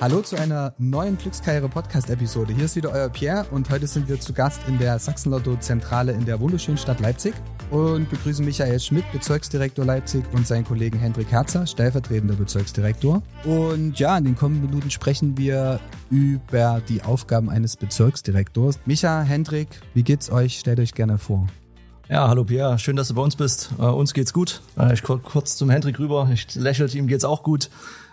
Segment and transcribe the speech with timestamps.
[0.00, 2.54] Hallo zu einer neuen Glückskarriere Podcast Episode.
[2.54, 6.12] Hier ist wieder euer Pierre und heute sind wir zu Gast in der Sachsenlotto Zentrale
[6.12, 7.34] in der wunderschönen Stadt Leipzig
[7.70, 13.22] und begrüßen Michael Schmidt, Bezirksdirektor Leipzig und seinen Kollegen Hendrik Herzer, stellvertretender Bezirksdirektor.
[13.44, 18.78] Und ja, in den kommenden Minuten sprechen wir über die Aufgaben eines Bezirksdirektors.
[18.86, 20.60] Micha, Hendrik, wie geht's euch?
[20.60, 21.46] Stellt euch gerne vor.
[22.08, 23.70] Ja, hallo Pierre, schön, dass du bei uns bist.
[23.78, 24.62] Uh, uns geht's gut.
[24.78, 26.30] Uh, ich kurz zum Hendrik rüber.
[26.32, 27.68] Ich lächelte, ihm geht's auch gut.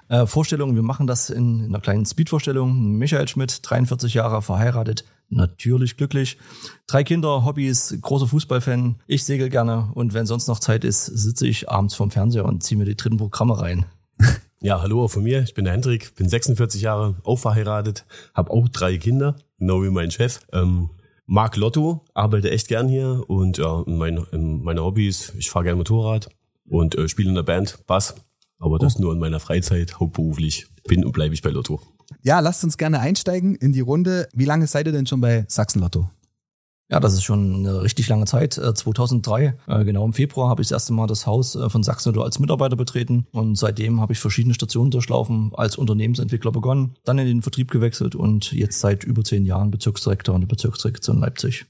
[0.09, 2.97] Äh, Vorstellung, wir machen das in, in einer kleinen Speed-Vorstellung.
[2.97, 6.37] Michael Schmidt, 43 Jahre, verheiratet, natürlich glücklich.
[6.87, 8.95] Drei Kinder, Hobbys, großer Fußballfan.
[9.07, 12.63] Ich segel gerne und wenn sonst noch Zeit ist, sitze ich abends vorm Fernseher und
[12.63, 13.85] ziehe mir die dritten Programme rein.
[14.59, 15.43] Ja, hallo auch von mir.
[15.43, 19.91] Ich bin der Hendrik, bin 46 Jahre, auch verheiratet, habe auch drei Kinder, genau wie
[19.91, 20.39] mein Chef.
[20.51, 20.89] Ähm,
[21.27, 26.29] mag Lotto, arbeite echt gern hier und ja, mein, meine Hobbys, ich fahre gerne Motorrad
[26.67, 28.15] und äh, spiele in der Band Bass
[28.59, 29.01] aber das oh.
[29.01, 31.81] nur in meiner Freizeit, hauptberuflich bin und bleibe ich bei Lotto.
[32.21, 34.27] Ja, lasst uns gerne einsteigen in die Runde.
[34.33, 36.09] Wie lange seid ihr denn schon bei Sachsen Lotto?
[36.89, 38.53] Ja, das ist schon eine richtig lange Zeit.
[38.53, 41.83] 2003, äh, äh, genau im Februar, habe ich das erste Mal das Haus äh, von
[41.83, 46.95] Sachsen Lotto als Mitarbeiter betreten und seitdem habe ich verschiedene Stationen durchlaufen, als Unternehmensentwickler begonnen,
[47.03, 51.19] dann in den Vertrieb gewechselt und jetzt seit über zehn Jahren Bezirksdirektor in der Bezirksdirektion
[51.19, 51.65] Leipzig.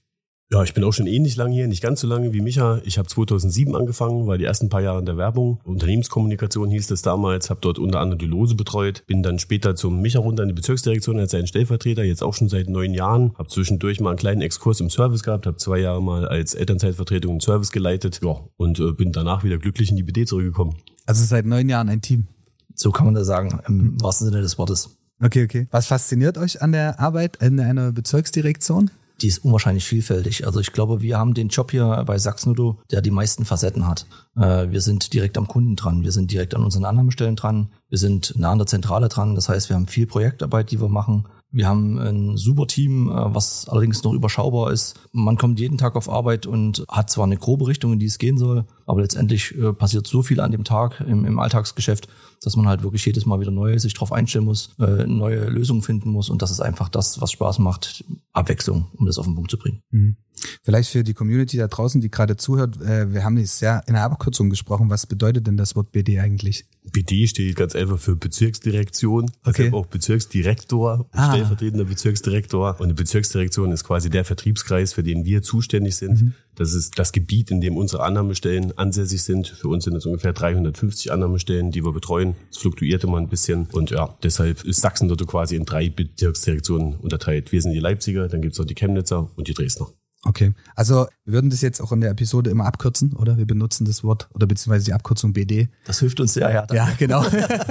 [0.50, 2.80] Ja, ich bin auch schon ähnlich lang hier, nicht ganz so lange wie Micha.
[2.86, 5.60] Ich habe 2007 angefangen, war die ersten paar Jahre in der Werbung.
[5.66, 9.04] Unternehmenskommunikation hieß das damals, habe dort unter anderem die Lose betreut.
[9.08, 12.48] Bin dann später zum Micha runter in die Bezirksdirektion als sein Stellvertreter, jetzt auch schon
[12.48, 13.34] seit neun Jahren.
[13.38, 17.34] Habe zwischendurch mal einen kleinen Exkurs im Service gehabt, habe zwei Jahre mal als Elternzeitvertretung
[17.34, 20.78] im Service geleitet ja, und äh, bin danach wieder glücklich in die BD zurückgekommen.
[21.06, 22.28] Also seit neun Jahren ein Team.
[22.74, 24.98] So kann man das sagen, im wahrsten Sinne des Wortes.
[25.22, 25.68] Okay, okay.
[25.72, 28.92] Was fasziniert euch an der Arbeit in einer Bezirksdirektion?
[29.22, 30.46] Die ist unwahrscheinlich vielfältig.
[30.46, 34.06] Also ich glaube, wir haben den Job hier bei Sachsnudo, der die meisten Facetten hat.
[34.36, 37.98] Äh, wir sind direkt am Kunden dran, wir sind direkt an unseren Annahmestellen dran, wir
[37.98, 39.36] sind nah an der Zentrale dran.
[39.36, 41.28] Das heißt, wir haben viel Projektarbeit, die wir machen.
[41.50, 45.00] Wir haben ein super Team, äh, was allerdings noch überschaubar ist.
[45.14, 48.18] Man kommt jeden Tag auf Arbeit und hat zwar eine grobe Richtung, in die es
[48.18, 52.08] gehen soll, aber letztendlich äh, passiert so viel an dem Tag im, im Alltagsgeschäft,
[52.42, 55.82] dass man halt wirklich jedes Mal wieder neu sich drauf einstellen muss, äh, neue Lösungen
[55.82, 58.04] finden muss und das ist einfach das, was Spaß macht,
[58.34, 59.82] Abwechslung, um das auf den Punkt zu bringen.
[59.92, 60.18] Mhm.
[60.64, 63.94] Vielleicht für die Community da draußen, die gerade zuhört, äh, wir haben jetzt ja in
[63.94, 64.90] der Abkürzung gesprochen.
[64.90, 66.66] Was bedeutet denn das Wort BD eigentlich?
[66.92, 69.66] BD steht ganz einfach für Bezirksdirektion, okay.
[69.66, 71.32] also auch Bezirksdirektor, ah.
[71.32, 72.76] stellvertretender Bezirksdirektor.
[72.80, 76.22] Und eine Bezirksdirektion ist quasi der Vertriebskreis, für den wir zuständig sind.
[76.22, 76.34] Mhm.
[76.58, 79.48] Das ist das Gebiet, in dem unsere Annahmestellen ansässig sind.
[79.48, 82.36] Für uns sind es ungefähr 350 Annahmestellen, die wir betreuen.
[82.50, 83.68] Es fluktuiert immer ein bisschen.
[83.72, 87.52] Und ja, deshalb ist Sachsen dort quasi in drei Bezirksdirektionen unterteilt.
[87.52, 89.88] Wir sind die Leipziger, dann gibt es noch die Chemnitzer und die Dresdner.
[90.24, 90.54] Okay.
[90.76, 93.38] Also wir würden das jetzt auch in der Episode immer abkürzen, oder?
[93.38, 95.70] Wir benutzen das Wort oder beziehungsweise die Abkürzung BD.
[95.86, 96.66] Das hilft uns sehr, ja.
[96.66, 96.76] Danke.
[96.76, 97.24] Ja, genau.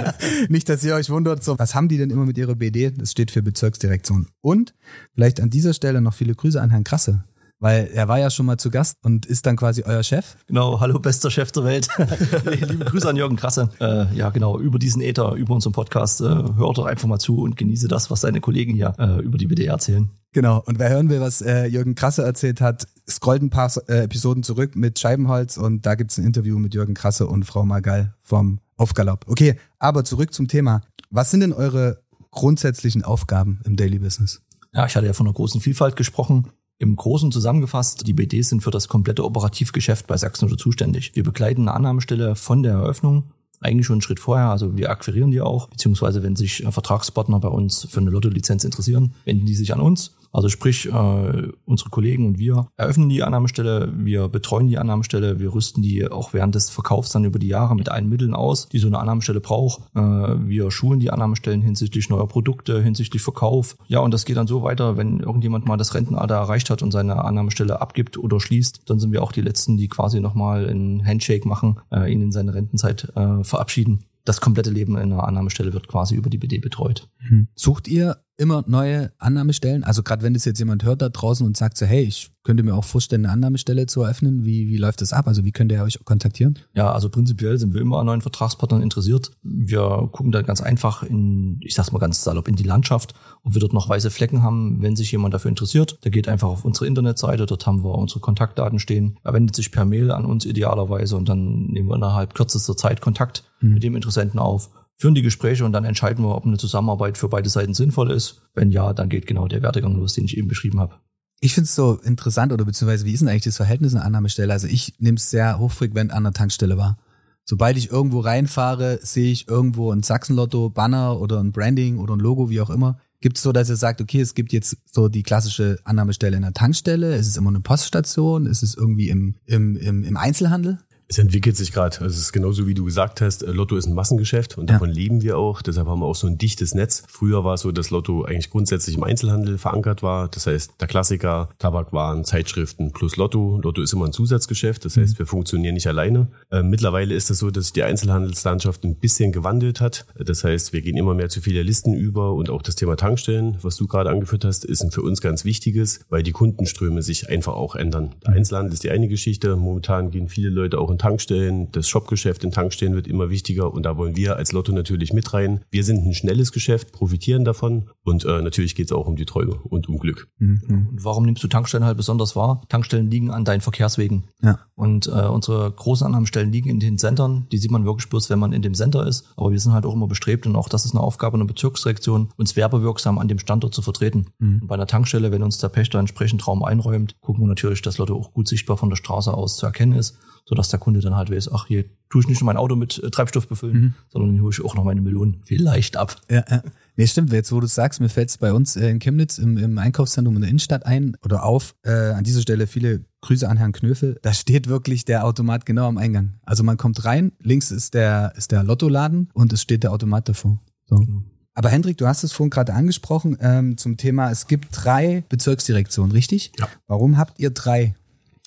[0.49, 2.91] Nicht, dass ihr euch wundert, so, was haben die denn immer mit ihrer BD?
[2.91, 4.27] Das steht für Bezirksdirektion.
[4.39, 4.73] Und
[5.13, 7.25] vielleicht an dieser Stelle noch viele Grüße an Herrn Krasse.
[7.59, 10.37] Weil er war ja schon mal zu Gast und ist dann quasi euer Chef.
[10.45, 11.87] Genau, hallo bester Chef der Welt.
[12.45, 13.69] Liebe Grüße an Jürgen Krasse.
[13.79, 17.39] Äh, ja, genau, über diesen Äther, über unseren Podcast, äh, hört doch einfach mal zu
[17.39, 20.11] und genieße das, was seine Kollegen hier äh, über die BDR erzählen.
[20.33, 24.03] Genau, und wer hören will, was äh, Jürgen Krasse erzählt hat, scrollt ein paar äh,
[24.03, 28.13] Episoden zurück mit Scheibenholz und da gibt's ein Interview mit Jürgen Krasse und Frau Magal
[28.21, 29.25] vom Aufgalopp.
[29.27, 30.81] Okay, aber zurück zum Thema.
[31.09, 34.43] Was sind denn eure grundsätzlichen Aufgaben im Daily Business?
[34.73, 36.51] Ja, ich hatte ja von einer großen Vielfalt gesprochen.
[36.79, 41.11] Im Großen zusammengefasst, die BDs sind für das komplette Operativgeschäft bei Sachsen zuständig.
[41.15, 44.49] Wir begleiten eine Annahmestelle von der Eröffnung eigentlich schon einen Schritt vorher.
[44.49, 49.13] Also wir akquirieren die auch, beziehungsweise wenn sich Vertragspartner bei uns für eine Lotto-Lizenz interessieren,
[49.25, 50.15] wenden die sich an uns.
[50.37, 55.51] Also sprich, äh, unsere Kollegen und wir eröffnen die Annahmestelle, wir betreuen die Annahmestelle, wir
[55.51, 58.77] rüsten die auch während des Verkaufs dann über die Jahre mit allen Mitteln aus, die
[58.77, 59.81] so eine Annahmestelle braucht.
[59.95, 63.77] Äh, wir schulen die Annahmestellen hinsichtlich neuer Produkte, hinsichtlich Verkauf.
[63.87, 66.91] Ja, und das geht dann so weiter, wenn irgendjemand mal das Rentenalter erreicht hat und
[66.91, 71.03] seine Annahmestelle abgibt oder schließt, dann sind wir auch die Letzten, die quasi nochmal einen
[71.03, 75.73] Handshake machen, äh, ihn in seine Rentenzeit äh, verabschieden das komplette Leben in einer Annahmestelle
[75.73, 77.07] wird quasi über die BD betreut.
[77.29, 77.47] Hm.
[77.55, 79.83] Sucht ihr immer neue Annahmestellen?
[79.83, 82.63] Also gerade wenn das jetzt jemand hört da draußen und sagt so, hey, ich könnte
[82.63, 84.45] mir auch vorstellen, eine Annahmestelle zu eröffnen.
[84.45, 85.27] Wie, wie läuft das ab?
[85.27, 86.57] Also wie könnt ihr euch kontaktieren?
[86.73, 89.31] Ja, also prinzipiell sind wir immer an neuen Vertragspartnern interessiert.
[89.43, 93.13] Wir gucken da ganz einfach in, ich sag's mal ganz salopp, in die Landschaft,
[93.43, 95.99] ob wir dort noch weiße Flecken haben, wenn sich jemand dafür interessiert.
[96.05, 99.17] Der geht einfach auf unsere Internetseite, dort haben wir unsere Kontaktdaten stehen.
[99.23, 103.01] Er wendet sich per Mail an uns idealerweise und dann nehmen wir innerhalb kürzester Zeit
[103.01, 103.73] Kontakt mhm.
[103.73, 107.29] mit dem Interessenten auf führen die Gespräche und dann entscheiden wir, ob eine Zusammenarbeit für
[107.29, 108.41] beide Seiten sinnvoll ist.
[108.53, 110.95] Wenn ja, dann geht genau der Werdegang los, den ich eben beschrieben habe.
[111.39, 114.51] Ich finde es so interessant oder beziehungsweise wie ist denn eigentlich das Verhältnis an Annahmestelle?
[114.51, 116.97] Also ich nehme es sehr hochfrequent an der Tankstelle wahr.
[117.45, 122.49] sobald ich irgendwo reinfahre, sehe ich irgendwo ein Sachsenlotto-Banner oder ein Branding oder ein Logo,
[122.49, 122.99] wie auch immer.
[123.21, 126.43] Gibt es so, dass ihr sagt, okay, es gibt jetzt so die klassische Annahmestelle in
[126.43, 130.79] der Tankstelle, ist es immer eine Poststation, ist es irgendwie im, im, im, im Einzelhandel?
[131.09, 132.01] Es entwickelt sich gerade.
[132.01, 134.89] Also es ist genauso wie du gesagt hast, äh, Lotto ist ein Massengeschäft und davon
[134.89, 134.95] ja.
[134.95, 135.61] leben wir auch.
[135.61, 137.03] Deshalb haben wir auch so ein dichtes Netz.
[137.07, 140.27] Früher war es so, dass Lotto eigentlich grundsätzlich im Einzelhandel verankert war.
[140.27, 143.59] Das heißt, der Klassiker, Tabakwaren, Zeitschriften plus Lotto.
[143.63, 144.83] Lotto ist immer ein Zusatzgeschäft.
[144.83, 145.19] Das heißt, mhm.
[145.19, 146.27] wir funktionieren nicht alleine.
[146.51, 150.05] Äh, mittlerweile ist es so, dass sich die Einzelhandelslandschaft ein bisschen gewandelt hat.
[150.17, 153.77] Das heißt, wir gehen immer mehr zu Filialisten über und auch das Thema Tankstellen, was
[153.77, 157.53] du gerade angeführt hast, ist ein für uns ganz wichtiges, weil die Kundenströme sich einfach
[157.53, 158.15] auch ändern.
[158.23, 158.37] Der mhm.
[158.37, 159.55] Einzelhandel ist die eine Geschichte.
[159.55, 161.71] Momentan gehen viele Leute auch in Tankstellen.
[161.71, 165.33] Das Shopgeschäft in Tankstellen wird immer wichtiger und da wollen wir als Lotto natürlich mit
[165.33, 165.61] rein.
[165.69, 169.25] Wir sind ein schnelles Geschäft, profitieren davon und äh, natürlich geht es auch um die
[169.25, 170.27] Treue und um Glück.
[170.39, 170.89] Mhm.
[170.91, 172.61] Und warum nimmst du Tankstellen halt besonders wahr?
[172.69, 174.25] Tankstellen liegen an deinen Verkehrswegen.
[174.41, 174.59] Ja.
[174.77, 177.47] Und äh, unsere großen Annahmestellen liegen in den Centern.
[177.51, 179.25] Die sieht man wirklich bloß, wenn man in dem Center ist.
[179.35, 182.29] Aber wir sind halt auch immer bestrebt und auch das ist eine Aufgabe einer Bezirksdirektion,
[182.37, 184.27] uns werbewirksam an dem Standort zu vertreten.
[184.37, 184.67] Mhm.
[184.67, 188.15] bei einer Tankstelle, wenn uns der Pächter entsprechend Raum einräumt, gucken wir natürlich, dass Lotto
[188.15, 191.29] auch gut sichtbar von der Straße aus zu erkennen ist sodass der Kunde dann halt
[191.29, 193.93] weiß, ach, hier tue ich nicht nur mein Auto mit äh, Treibstoff befüllen, mhm.
[194.07, 196.15] sondern hier hole ich auch noch meine Millionen vielleicht ab.
[196.29, 196.63] Ja, ja.
[196.95, 197.33] Nee, stimmt.
[197.33, 200.35] Jetzt, wo du sagst, mir fällt es bei uns äh, in Chemnitz im, im Einkaufszentrum
[200.35, 201.75] in der Innenstadt ein oder auf.
[201.83, 204.17] Äh, an dieser Stelle viele Grüße an Herrn Knöfel.
[204.21, 206.35] Da steht wirklich der Automat genau am Eingang.
[206.45, 210.29] Also man kommt rein, links ist der, ist der Lottoladen und es steht der Automat
[210.29, 210.59] davor.
[210.85, 210.95] So.
[210.95, 211.25] Mhm.
[211.53, 216.13] Aber Hendrik, du hast es vorhin gerade angesprochen ähm, zum Thema, es gibt drei Bezirksdirektionen,
[216.13, 216.53] richtig?
[216.57, 216.69] Ja.
[216.87, 217.95] Warum habt ihr drei?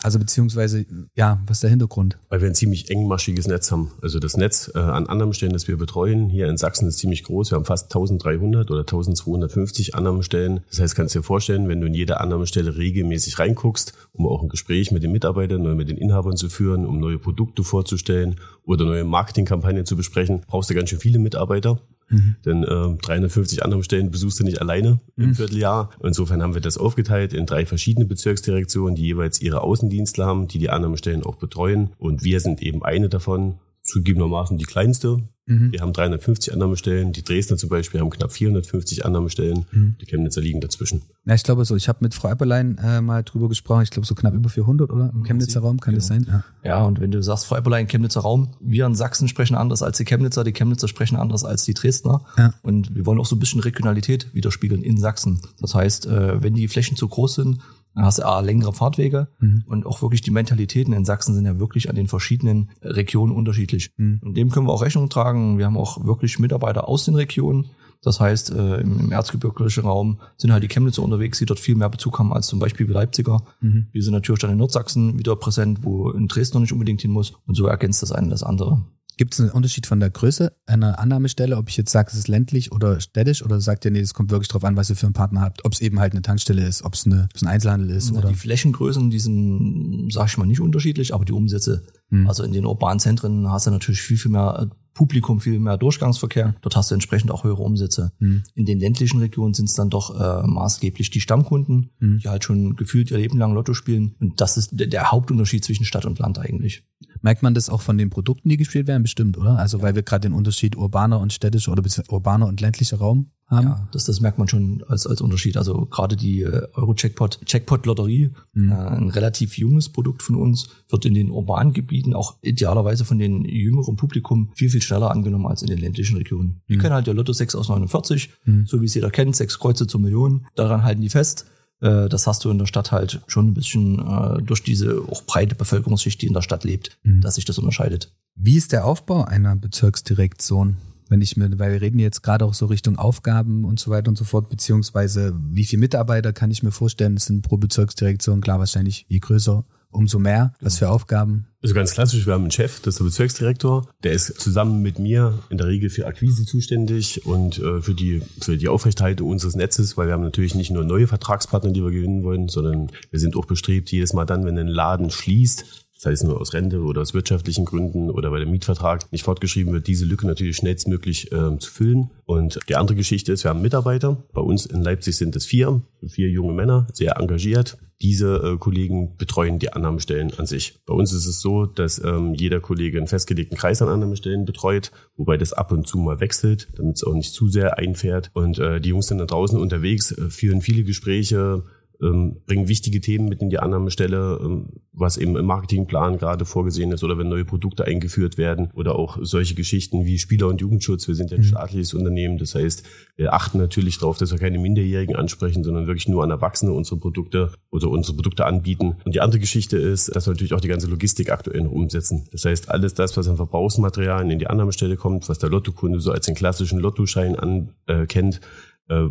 [0.03, 2.19] Also beziehungsweise, ja, was ist der Hintergrund?
[2.31, 3.93] Weil wir ein ziemlich engmaschiges Netz haben.
[4.01, 7.51] Also das Netz äh, an Annahmestellen, das wir betreuen, hier in Sachsen ist ziemlich groß.
[7.51, 10.61] Wir haben fast 1300 oder 1250 Annahmestellen.
[10.71, 14.43] Das heißt, kannst du dir vorstellen, wenn du in jede Annahmestelle regelmäßig reinguckst, um auch
[14.43, 18.37] ein Gespräch mit den Mitarbeitern oder mit den Inhabern zu führen, um neue Produkte vorzustellen
[18.65, 21.79] oder neue Marketingkampagnen zu besprechen, brauchst du ganz schön viele Mitarbeiter.
[22.11, 22.37] Mhm.
[22.45, 25.25] Denn äh, 350 andere Stellen besuchst du nicht alleine mhm.
[25.25, 25.91] im Vierteljahr.
[26.03, 30.59] Insofern haben wir das aufgeteilt in drei verschiedene Bezirksdirektionen, die jeweils ihre Außendienstler haben, die
[30.59, 31.91] die Annahmestellen auch betreuen.
[31.99, 33.55] Und wir sind eben eine davon
[33.91, 35.19] zugegebenermaßen die kleinste.
[35.51, 35.73] Mhm.
[35.73, 37.13] Wir haben 350 Annahmestellen.
[37.13, 39.67] Die Dresdner zum Beispiel haben knapp 450 Annahmestellen.
[39.73, 39.97] Mhm.
[40.01, 41.03] Die Chemnitzer liegen dazwischen.
[41.27, 41.75] Ja, ich glaube so.
[41.75, 43.83] Ich habe mit Frau Epperlein äh, mal drüber gesprochen.
[43.83, 45.11] Ich glaube so knapp über 400, oder?
[45.13, 45.99] Im Chemnitzer Raum kann genau.
[45.99, 46.27] das sein?
[46.29, 46.45] Ja.
[46.63, 49.99] ja, und wenn du sagst, Frau Epperlein, Chemnitzer Raum, wir in Sachsen sprechen anders als
[49.99, 52.25] die Chemnitzer, die Chemnitzer sprechen anders als die Dresdner.
[52.39, 52.55] Ja.
[52.63, 55.41] Und wir wollen auch so ein bisschen Regionalität widerspiegeln in Sachsen.
[55.61, 57.61] Das heißt, äh, wenn die Flächen zu groß sind,
[57.95, 59.65] dann hast du A, längere Fahrtwege mhm.
[59.67, 63.91] und auch wirklich die Mentalitäten in Sachsen sind ja wirklich an den verschiedenen Regionen unterschiedlich.
[63.97, 64.21] Mhm.
[64.23, 65.59] Und dem können wir auch Rechnung tragen.
[65.59, 67.71] Wir haben auch wirklich Mitarbeiter aus den Regionen.
[68.03, 71.91] Das heißt, äh, im, erzgebirgischen Raum sind halt die Chemnitzer unterwegs, die dort viel mehr
[71.91, 73.43] Bezug haben als zum Beispiel die Leipziger.
[73.61, 73.89] Mhm.
[73.93, 77.11] Wir sind natürlich dann in Nordsachsen wieder präsent, wo in Dresden noch nicht unbedingt hin
[77.11, 77.35] muss.
[77.47, 78.83] Und so ergänzt das eine das andere.
[79.21, 82.29] Gibt es einen Unterschied von der Größe einer Annahmestelle, ob ich jetzt sage, es ist
[82.29, 85.05] ländlich oder städtisch oder sagt ihr, nee, das kommt wirklich drauf an, was ihr für
[85.05, 88.13] einen Partner habt, ob es eben halt eine Tankstelle ist, ob es ein Einzelhandel ist?
[88.13, 88.31] oder?
[88.31, 91.83] Die Flächengrößen, die sind, sag ich mal, nicht unterschiedlich, aber die Umsätze.
[92.09, 92.27] Hm.
[92.29, 94.71] Also in den urbanen Zentren hast du natürlich viel, viel mehr
[95.01, 96.57] Publikum, viel mehr Durchgangsverkehr.
[96.61, 98.13] Dort hast du entsprechend auch höhere Umsätze.
[98.19, 98.43] Hm.
[98.55, 102.19] In den ländlichen Regionen sind es dann doch äh, maßgeblich die Stammkunden, hm.
[102.19, 104.15] die halt schon gefühlt ihr Leben lang Lotto spielen.
[104.21, 106.85] Und das ist der, der Hauptunterschied zwischen Stadt und Land eigentlich.
[107.23, 109.03] Merkt man das auch von den Produkten, die gespielt werden?
[109.03, 109.57] Bestimmt, oder?
[109.57, 109.85] Also ja.
[109.85, 113.67] weil wir gerade den Unterschied urbaner und städtischer oder urbaner und ländlicher Raum haben.
[113.67, 115.57] Ja, das, das merkt man schon als, als Unterschied.
[115.57, 118.71] Also gerade die äh, Euro-Checkpot, Checkpot-Lotterie, mhm.
[118.71, 123.19] äh, ein relativ junges Produkt von uns, wird in den urbanen Gebieten auch idealerweise von
[123.19, 126.63] den jüngeren Publikum viel, viel schneller angenommen als in den ländlichen Regionen.
[126.69, 126.81] Die mhm.
[126.81, 128.67] kennen halt der Lotto 6 aus 49, mhm.
[128.67, 130.47] so wie es jeder kennt, sechs Kreuze zur Million.
[130.55, 131.47] Daran halten die fest.
[131.81, 135.25] Äh, das hast du in der Stadt halt schon ein bisschen äh, durch diese auch
[135.25, 137.21] breite Bevölkerungsschicht, die in der Stadt lebt, mhm.
[137.21, 138.13] dass sich das unterscheidet.
[138.35, 140.77] Wie ist der Aufbau einer Bezirksdirektion?
[141.11, 144.09] Wenn ich mir, weil wir reden jetzt gerade auch so Richtung Aufgaben und so weiter
[144.09, 148.41] und so fort, beziehungsweise wie viele Mitarbeiter kann ich mir vorstellen, das sind pro Bezirksdirektion,
[148.41, 150.55] klar wahrscheinlich je größer, umso mehr.
[150.61, 151.47] Was für Aufgaben?
[151.63, 154.99] Also ganz klassisch, wir haben einen Chef, das ist der Bezirksdirektor, der ist zusammen mit
[154.99, 159.57] mir in der Regel für Akquise zuständig und äh, für die für die Aufrechterhaltung unseres
[159.57, 163.21] Netzes, weil wir haben natürlich nicht nur neue Vertragspartner, die wir gewinnen wollen, sondern wir
[163.21, 166.81] sind auch bestrebt, jedes Mal dann, wenn ein Laden schließt, sei es nur aus Rente
[166.81, 171.31] oder aus wirtschaftlichen Gründen oder weil der Mietvertrag nicht fortgeschrieben wird, diese Lücke natürlich schnellstmöglich
[171.31, 172.11] äh, zu füllen.
[172.25, 174.17] Und die andere Geschichte ist, wir haben Mitarbeiter.
[174.33, 177.77] Bei uns in Leipzig sind es vier, vier junge Männer, sehr engagiert.
[178.01, 180.81] Diese äh, Kollegen betreuen die Annahmestellen an sich.
[180.87, 184.93] Bei uns ist es so, dass ähm, jeder Kollege einen festgelegten Kreis an Annahmestellen betreut,
[185.19, 188.31] wobei das ab und zu mal wechselt, damit es auch nicht zu sehr einfährt.
[188.33, 191.63] Und äh, die Jungs sind da draußen unterwegs, äh, führen viele Gespräche,
[192.03, 196.93] ähm, bringen wichtige Themen mit in die Annahmestelle, ähm, was eben im Marketingplan gerade vorgesehen
[196.93, 201.09] ist oder wenn neue Produkte eingeführt werden oder auch solche Geschichten wie Spieler- und Jugendschutz.
[201.09, 201.47] Wir sind ja ein mhm.
[201.47, 202.85] staatliches Unternehmen, das heißt,
[203.17, 206.99] wir achten natürlich darauf, dass wir keine Minderjährigen ansprechen, sondern wirklich nur an Erwachsene unsere
[206.99, 208.97] Produkte oder unsere Produkte anbieten.
[209.05, 212.29] Und die andere Geschichte ist, dass wir natürlich auch die ganze Logistik aktuell noch umsetzen.
[212.33, 216.13] Das heißt, alles das, was an Verbrauchsmaterialien in die Annahmestelle kommt, was der Lottokunde so
[216.13, 218.41] als den klassischen Lottoschein ankennt, äh, äh,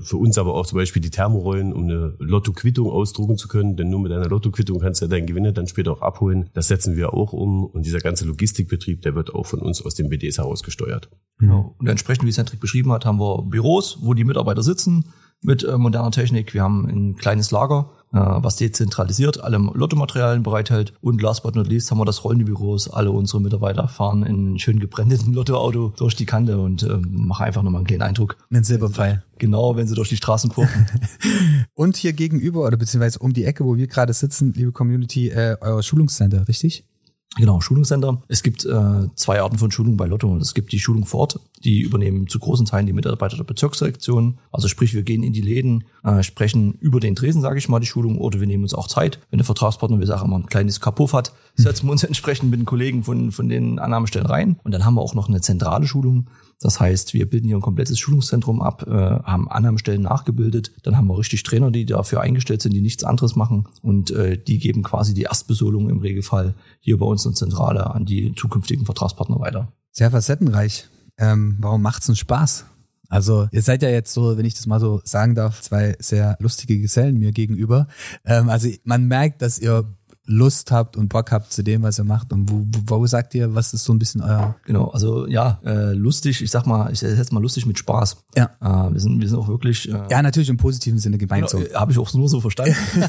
[0.01, 3.89] für uns aber auch zum Beispiel die Thermorollen, um eine Lotto-Quittung ausdrucken zu können, denn
[3.89, 6.49] nur mit einer Lotto-Quittung kannst du ja deinen Gewinner dann später auch abholen.
[6.53, 9.95] Das setzen wir auch um und dieser ganze Logistikbetrieb, der wird auch von uns aus
[9.95, 11.09] den BDs herausgesteuert.
[11.37, 11.75] Genau.
[11.79, 15.05] Und entsprechend, wie Centric beschrieben hat, haben wir Büros, wo die Mitarbeiter sitzen
[15.41, 16.53] mit äh, moderner Technik.
[16.53, 20.93] Wir haben ein kleines Lager, äh, was dezentralisiert alle Lottomaterialien bereithält.
[21.01, 22.89] Und last but not least haben wir das rollende Büros.
[22.89, 27.63] Alle unsere Mitarbeiter fahren in schön gebrandeten Lottoauto durch die Kante und äh, machen einfach
[27.63, 28.37] nochmal einen kleinen Eindruck.
[28.51, 29.23] Einen Silberpfeil.
[29.37, 30.87] Genau, wenn sie durch die Straßen kurven.
[31.73, 35.55] und hier gegenüber oder beziehungsweise um die Ecke, wo wir gerade sitzen, liebe Community, äh,
[35.61, 36.88] euer Schulungscenter, richtig?
[37.37, 38.21] Genau, Schulungscenter.
[38.27, 40.35] Es gibt äh, zwei Arten von Schulung bei Lotto.
[40.37, 44.39] Es gibt die Schulung vor Ort, die übernehmen zu großen Teilen die Mitarbeiter der Bezirksdirektion.
[44.51, 47.79] Also sprich, wir gehen in die Läden, äh, sprechen über den Tresen, sage ich mal,
[47.79, 49.19] die Schulung, oder wir nehmen uns auch Zeit.
[49.29, 52.59] Wenn der Vertragspartner, wir sagen immer, ein kleines Kapuff hat, setzen wir uns entsprechend mit
[52.59, 54.59] den Kollegen von, von den Annahmestellen rein.
[54.63, 56.27] Und dann haben wir auch noch eine zentrale Schulung,
[56.61, 60.71] das heißt, wir bilden hier ein komplettes Schulungszentrum ab, äh, haben Annahmestellen nachgebildet.
[60.83, 63.67] Dann haben wir richtig Trainer, die dafür eingestellt sind, die nichts anderes machen.
[63.81, 68.05] Und äh, die geben quasi die Erstbesolung im Regelfall hier bei uns in Zentrale an
[68.05, 69.71] die zukünftigen Vertragspartner weiter.
[69.91, 70.87] Sehr facettenreich.
[71.17, 72.65] Ähm, warum macht's uns Spaß?
[73.07, 76.37] Also ihr seid ja jetzt so, wenn ich das mal so sagen darf, zwei sehr
[76.39, 77.87] lustige Gesellen mir gegenüber.
[78.25, 79.85] Ähm, also man merkt, dass ihr
[80.29, 82.31] Lust habt und Bock habt zu dem, was ihr macht.
[82.31, 84.55] Und wo, wo, wo sagt ihr, was ist so ein bisschen euer?
[84.65, 88.17] Genau, also ja, äh, lustig, ich sag mal, ich setze mal lustig mit Spaß.
[88.37, 88.51] Ja.
[88.61, 89.89] Äh, wir, sind, wir sind auch wirklich.
[89.89, 91.73] Äh, ja, natürlich im positiven Sinne gemeint genau, so.
[91.73, 92.75] Habe ich auch nur so verstanden.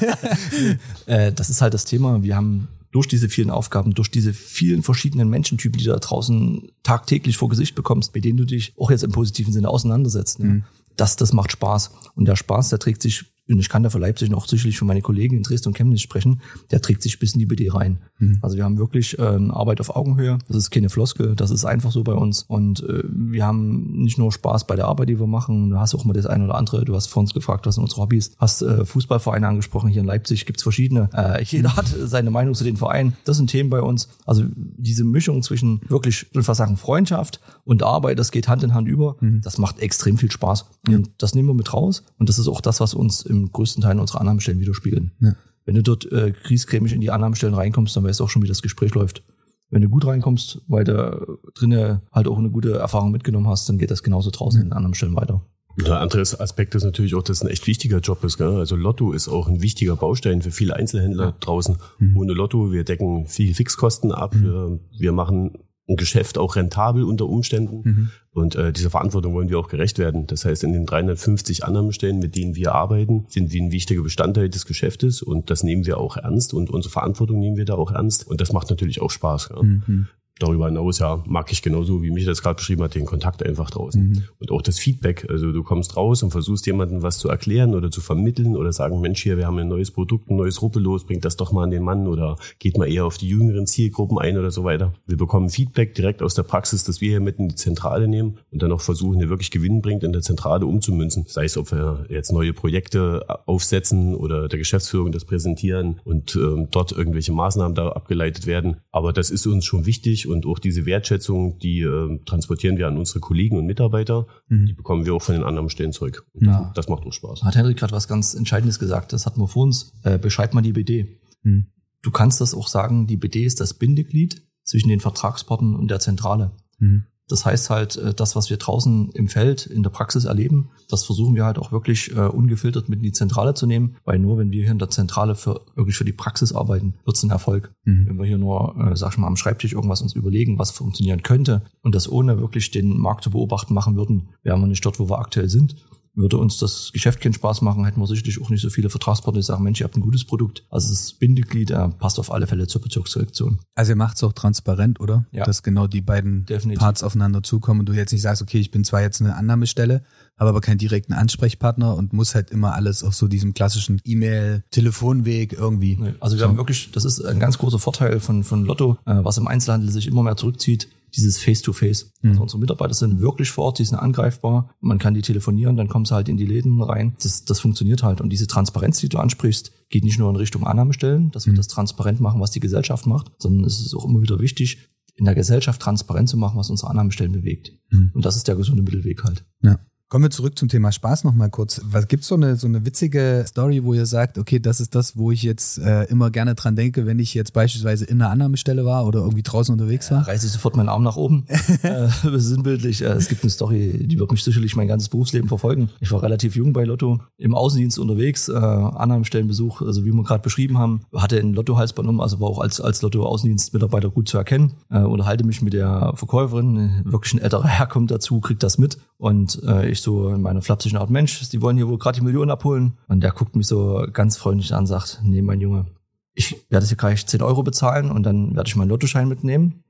[1.07, 2.23] äh, das ist halt das Thema.
[2.23, 6.73] Wir haben durch diese vielen Aufgaben, durch diese vielen verschiedenen Menschentypen, die du da draußen
[6.83, 10.39] tagtäglich vor Gesicht bekommst, mit denen du dich auch jetzt im positiven Sinne auseinandersetzt.
[10.41, 10.47] Ne?
[10.47, 10.65] Mhm.
[10.97, 11.93] Das, das macht Spaß.
[12.15, 14.85] Und der Spaß, der trägt sich und ich kann da für Leipzig noch sicherlich für
[14.85, 16.41] meine Kollegen in Dresden und Chemnitz sprechen,
[16.71, 17.99] der trägt sich bis in die BD rein.
[18.19, 18.39] Mhm.
[18.43, 20.39] Also wir haben wirklich äh, Arbeit auf Augenhöhe.
[20.49, 22.45] Das ist keine Floskel, das ist einfach so bei uns.
[22.49, 25.71] Und äh, wir haben nicht nur Spaß bei der Arbeit, die wir machen.
[25.71, 26.85] Du hast auch mal das eine oder andere.
[26.85, 28.33] Du hast vor uns gefragt, was sind unsere Hobbys.
[28.39, 29.89] Hast äh, Fußballvereine angesprochen.
[29.89, 31.09] Hier in Leipzig gibt's verschiedene.
[31.15, 33.17] Äh, jeder hat seine Meinung zu den Vereinen.
[33.25, 34.09] Das sind Themen bei uns.
[34.27, 38.75] Also diese Mischung zwischen wirklich, ich will sagen, Freundschaft und Arbeit, das geht Hand in
[38.75, 39.17] Hand über.
[39.21, 39.41] Mhm.
[39.43, 40.67] Das macht extrem viel Spaß.
[40.87, 42.05] Und das nehmen wir mit raus.
[42.19, 45.13] Und das ist auch das, was uns im größten Teil unserer Annahmestellen widerspiegeln.
[45.21, 45.35] Ja.
[45.65, 48.49] Wenn du dort äh, kriescremig in die Annahmestellen reinkommst, dann weißt du auch schon, wie
[48.49, 49.23] das Gespräch läuft.
[49.71, 53.79] Wenn du gut reinkommst, weil du drinnen halt auch eine gute Erfahrung mitgenommen hast, dann
[53.79, 54.67] geht das genauso draußen ja.
[54.67, 55.43] in anderen Stellen weiter.
[55.79, 58.37] Der andere Aspekt ist natürlich auch, dass es ein echt wichtiger Job ist.
[58.37, 58.57] Gell?
[58.57, 61.35] Also Lotto ist auch ein wichtiger Baustein für viele Einzelhändler ja.
[61.39, 61.77] draußen.
[61.99, 62.17] Mhm.
[62.17, 64.35] Ohne Lotto, wir decken viele Fixkosten ab.
[64.35, 64.43] Mhm.
[64.43, 65.53] Wir, wir machen
[65.91, 67.81] ein Geschäft auch rentabel unter Umständen.
[67.83, 68.11] Mhm.
[68.33, 70.27] Und äh, dieser Verantwortung wollen wir auch gerecht werden.
[70.27, 74.49] Das heißt, in den 350 Annahmestellen, mit denen wir arbeiten, sind wir ein wichtiger Bestandteil
[74.49, 77.91] des Geschäftes und das nehmen wir auch ernst und unsere Verantwortung nehmen wir da auch
[77.91, 78.27] ernst.
[78.27, 79.51] Und das macht natürlich auch Spaß.
[79.55, 79.63] Ja.
[79.63, 80.07] Mhm
[80.41, 83.71] darüber hinaus, ja, mag ich genauso, wie mich das gerade beschrieben hat, den Kontakt einfach
[83.71, 84.09] draußen.
[84.09, 84.23] Mhm.
[84.39, 85.27] Und auch das Feedback.
[85.29, 89.01] Also du kommst raus und versuchst jemandem was zu erklären oder zu vermitteln oder sagen,
[89.01, 91.71] Mensch, hier, wir haben ein neues Produkt, ein neues Ruppellos, bringt das doch mal an
[91.71, 94.95] den Mann oder geht mal eher auf die jüngeren Zielgruppen ein oder so weiter.
[95.07, 98.39] Wir bekommen Feedback direkt aus der Praxis, das wir hier mit in die Zentrale nehmen
[98.51, 101.25] und dann auch versuchen, der wirklich Gewinn bringt, in der Zentrale umzumünzen.
[101.29, 106.69] Sei es, ob wir jetzt neue Projekte aufsetzen oder der Geschäftsführung das präsentieren und ähm,
[106.71, 108.79] dort irgendwelche Maßnahmen da abgeleitet werden.
[108.91, 112.97] Aber das ist uns schon wichtig und auch diese Wertschätzung, die äh, transportieren wir an
[112.97, 114.27] unsere Kollegen und Mitarbeiter.
[114.49, 114.67] Mhm.
[114.67, 116.27] Die bekommen wir auch von den anderen Stellen zurück.
[116.33, 116.73] Und ja.
[116.75, 117.43] Das macht auch Spaß.
[117.43, 119.13] Hat Henrik gerade was ganz Entscheidendes gesagt.
[119.13, 119.93] Das hatten wir vor uns.
[120.03, 121.21] Äh, beschreib mal die BD.
[121.43, 121.67] Mhm.
[122.03, 126.01] Du kannst das auch sagen, die BD ist das Bindeglied zwischen den Vertragspartnern und der
[126.01, 126.53] Zentrale.
[126.79, 127.05] Mhm.
[127.31, 131.05] Das heißt halt, äh, das, was wir draußen im Feld in der Praxis erleben, das
[131.05, 134.39] versuchen wir halt auch wirklich äh, ungefiltert mit in die Zentrale zu nehmen, weil nur
[134.39, 137.31] wenn wir hier in der Zentrale für wirklich für die Praxis arbeiten, wird es ein
[137.31, 137.73] Erfolg.
[137.85, 138.07] Mhm.
[138.09, 141.23] Wenn wir hier nur, äh, sag ich mal, am Schreibtisch irgendwas uns überlegen, was funktionieren
[141.23, 144.99] könnte und das ohne wirklich den Markt zu beobachten machen würden, wären wir nicht dort,
[144.99, 145.77] wo wir aktuell sind
[146.21, 149.41] würde uns das Geschäft keinen Spaß machen, hätten wir sicherlich auch nicht so viele Vertragspartner,
[149.41, 150.65] die sagen, Mensch, ihr habt ein gutes Produkt.
[150.71, 153.61] Also das Bindeglied äh, passt auf alle Fälle zur Bezirksdirektion.
[153.75, 155.27] Also ihr macht es auch transparent, oder?
[155.33, 155.45] Ja.
[155.45, 156.81] Dass genau die beiden Definitiv.
[156.81, 160.03] Parts aufeinander zukommen und du jetzt nicht sagst, okay, ich bin zwar jetzt eine Annahmestelle,
[160.39, 164.65] habe aber keinen direkten Ansprechpartner und muss halt immer alles auf so diesem klassischen E-Mail,
[164.71, 165.99] Telefonweg irgendwie.
[166.21, 166.49] Also wir so.
[166.49, 169.91] haben wirklich, das ist ein ganz großer Vorteil von, von Lotto, äh, was im Einzelhandel
[169.91, 172.13] sich immer mehr zurückzieht dieses Face-to-Face.
[172.23, 172.31] Mhm.
[172.31, 174.75] Also unsere Mitarbeiter sind wirklich vor Ort, die sind angreifbar.
[174.81, 177.15] Man kann die telefonieren, dann kommen sie halt in die Läden rein.
[177.23, 178.21] Das, das funktioniert halt.
[178.21, 181.57] Und diese Transparenz, die du ansprichst, geht nicht nur in Richtung Annahmestellen, dass wir Mhm.
[181.59, 185.25] das transparent machen, was die Gesellschaft macht, sondern es ist auch immer wieder wichtig, in
[185.25, 187.73] der Gesellschaft transparent zu machen, was unsere Annahmestellen bewegt.
[187.91, 188.11] Mhm.
[188.15, 189.45] Und das ist der gesunde Mittelweg halt.
[189.63, 189.79] Ja.
[190.11, 191.83] Kommen wir zurück zum Thema Spaß noch mal kurz.
[191.85, 195.17] Was gibt's so eine so eine witzige Story, wo ihr sagt, okay, das ist das,
[195.17, 198.85] wo ich jetzt äh, immer gerne dran denke, wenn ich jetzt beispielsweise in einer Annahmestelle
[198.85, 200.27] war oder irgendwie draußen unterwegs war?
[200.27, 201.47] reiße ich sofort meinen Arm nach oben.
[201.83, 203.03] äh, sinnbildlich.
[203.03, 205.91] Äh, es gibt eine Story, die wird mich sicherlich mein ganzes Berufsleben verfolgen.
[206.01, 210.43] Ich war relativ jung bei Lotto, im Außendienst unterwegs, äh, Annahmestellenbesuch, also wie wir gerade
[210.43, 214.73] beschrieben haben, hatte ein Lotto-Halsband um, also war auch als, als Lotto-Außendienstmitarbeiter gut zu erkennen.
[214.91, 218.77] Äh, unterhalte mich mit der Verkäuferin, äh, wirklich ein älterer Herr kommt dazu, kriegt das
[218.77, 218.99] mit.
[219.17, 222.25] Und äh, ich so in meiner flapsigen Art, Mensch, die wollen hier wohl gerade die
[222.25, 222.99] Millionen abholen.
[223.09, 225.87] Und der guckt mich so ganz freundlich an und sagt, nee, mein Junge,
[226.35, 229.83] ich werde hier gleich 10 Euro bezahlen und dann werde ich meinen Lottoschein mitnehmen.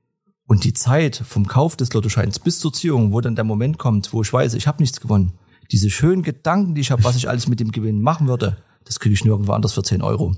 [0.47, 4.11] Und die Zeit vom Kauf des Lottoscheins bis zur Ziehung, wo dann der Moment kommt,
[4.13, 5.33] wo ich weiß, ich habe nichts gewonnen,
[5.71, 8.99] diese schönen Gedanken, die ich habe, was ich alles mit dem Gewinn machen würde, das
[8.99, 10.35] kriege ich nirgendwo anders für 10 Euro.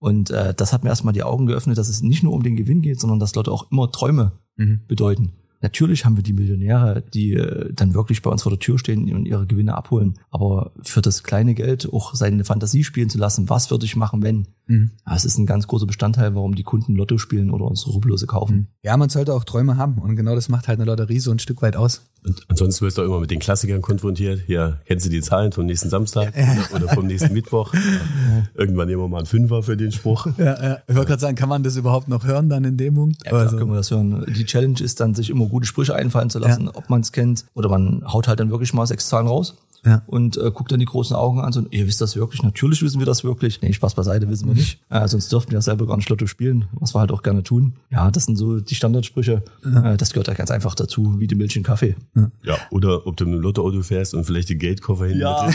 [0.00, 2.56] Und äh, das hat mir erstmal die Augen geöffnet, dass es nicht nur um den
[2.56, 4.82] Gewinn geht, sondern dass Lotto auch immer Träume Mhm.
[4.86, 5.32] bedeuten.
[5.64, 9.10] Natürlich haben wir die Millionäre, die äh, dann wirklich bei uns vor der Tür stehen
[9.14, 10.18] und ihre Gewinne abholen.
[10.30, 14.22] Aber für das kleine Geld auch seine Fantasie spielen zu lassen, was würde ich machen,
[14.22, 14.46] wenn?
[14.66, 14.90] Mhm.
[15.04, 18.68] Das ist ein ganz großer Bestandteil, warum die Kunden Lotto spielen oder unsere Rubellose kaufen.
[18.82, 21.38] Ja, man sollte auch Träume haben und genau das macht halt eine Lotterie so ein
[21.38, 22.02] Stück weit aus.
[22.24, 24.40] Und ansonsten wirst du auch immer mit den Klassikern konfrontiert.
[24.46, 27.74] Hier, kennst du die Zahlen vom nächsten Samstag oder, oder vom nächsten Mittwoch?
[28.54, 30.26] Irgendwann nehmen wir mal einen Fünfer für den Spruch.
[30.38, 30.78] Ja, ja.
[30.86, 33.22] Ich wollte gerade sagen, kann man das überhaupt noch hören dann in dem Punkt?
[33.24, 34.24] Ja, klar, Also- können wir das hören.
[34.34, 37.44] Die Challenge ist dann, sich immer gute Sprüche einfallen zu lassen, ob man es kennt.
[37.54, 39.54] Oder man haut halt dann wirklich mal sechs Zahlen raus.
[39.84, 40.02] Ja.
[40.06, 42.42] Und äh, guckt dann die großen Augen an, so, ihr wisst das wirklich?
[42.42, 43.60] Natürlich wissen wir das wirklich.
[43.60, 44.80] Nee, Spaß beiseite, wissen wir nicht.
[44.90, 47.42] Äh, sonst dürften wir ja selber gar nicht Lotto spielen, was wir halt auch gerne
[47.42, 47.72] tun.
[47.90, 49.42] Ja, das sind so die Standardsprüche.
[49.64, 51.96] Äh, das gehört ja ganz einfach dazu, wie die Milch in Kaffee.
[52.44, 55.18] Ja, oder ob du mit dem Lottoauto fährst und vielleicht den Geldkoffer hin.
[55.18, 55.50] Ja.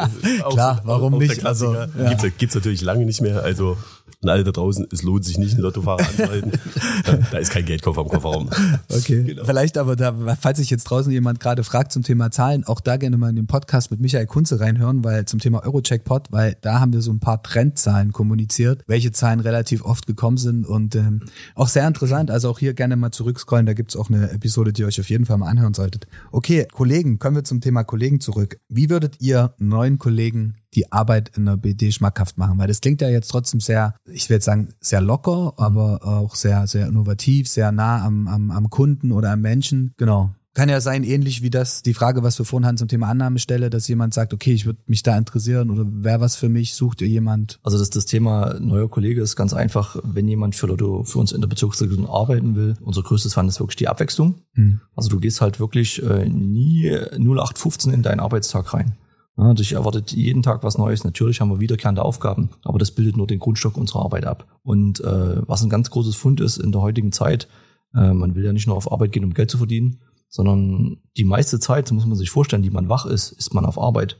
[0.50, 1.46] Klar, warum nicht?
[1.46, 1.86] Also, ja.
[2.08, 3.44] gibt's, gibt's natürlich lange nicht mehr.
[3.44, 3.76] Also,
[4.22, 6.52] an alle da draußen, es lohnt sich nicht, einen Lottofahrer anzuhalten.
[7.04, 8.50] da, da ist kein Geldkoffer im Kofferraum.
[8.88, 9.36] Okay.
[9.44, 12.96] Vielleicht aber da, falls sich jetzt draußen jemand gerade fragt zum Thema Zahlen, auch da
[12.96, 16.80] gerne mal in den Podcast mit Michael Kunze reinhören, weil zum Thema Eurocheckpot, weil da
[16.80, 21.20] haben wir so ein paar Trendzahlen kommuniziert, welche Zahlen relativ oft gekommen sind und ähm,
[21.54, 22.30] auch sehr interessant.
[22.30, 25.08] Also auch hier gerne mal zurückscrollen, da gibt's auch eine Episode, die ihr euch auf
[25.08, 26.06] jeden Fall mal anhören solltet.
[26.32, 28.58] Okay, Kollegen, kommen wir zum Thema Kollegen zurück.
[28.68, 32.58] Wie würdet ihr neuen Kollegen die Arbeit in der BD schmackhaft machen?
[32.58, 36.66] Weil das klingt ja jetzt trotzdem sehr, ich jetzt sagen, sehr locker, aber auch sehr,
[36.66, 39.94] sehr innovativ, sehr nah am, am, am Kunden oder am Menschen.
[39.96, 40.34] Genau.
[40.60, 43.70] Kann ja sein, ähnlich wie das, die Frage, was wir vorhin hatten zum Thema Annahmestelle,
[43.70, 47.00] dass jemand sagt, okay, ich würde mich da interessieren oder wäre was für mich, sucht
[47.00, 47.58] ihr jemand?
[47.62, 51.32] Also das, das Thema neuer Kollege ist ganz einfach, wenn jemand für Lotto für uns
[51.32, 52.76] in der Bezirksregion arbeiten will.
[52.82, 54.34] Unser größtes Fand ist wirklich die Abwechslung.
[54.52, 54.82] Hm.
[54.94, 58.98] Also du gehst halt wirklich äh, nie 0815 in deinen Arbeitstag rein.
[59.38, 61.04] Ja, dich erwartet jeden Tag was Neues.
[61.04, 64.46] Natürlich haben wir wiederkehrende Aufgaben, aber das bildet nur den Grundstock unserer Arbeit ab.
[64.62, 67.48] Und äh, was ein ganz großes Fund ist in der heutigen Zeit,
[67.94, 71.24] äh, man will ja nicht nur auf Arbeit gehen, um Geld zu verdienen, sondern die
[71.24, 74.18] meiste Zeit, muss man sich vorstellen, die man wach ist, ist man auf Arbeit.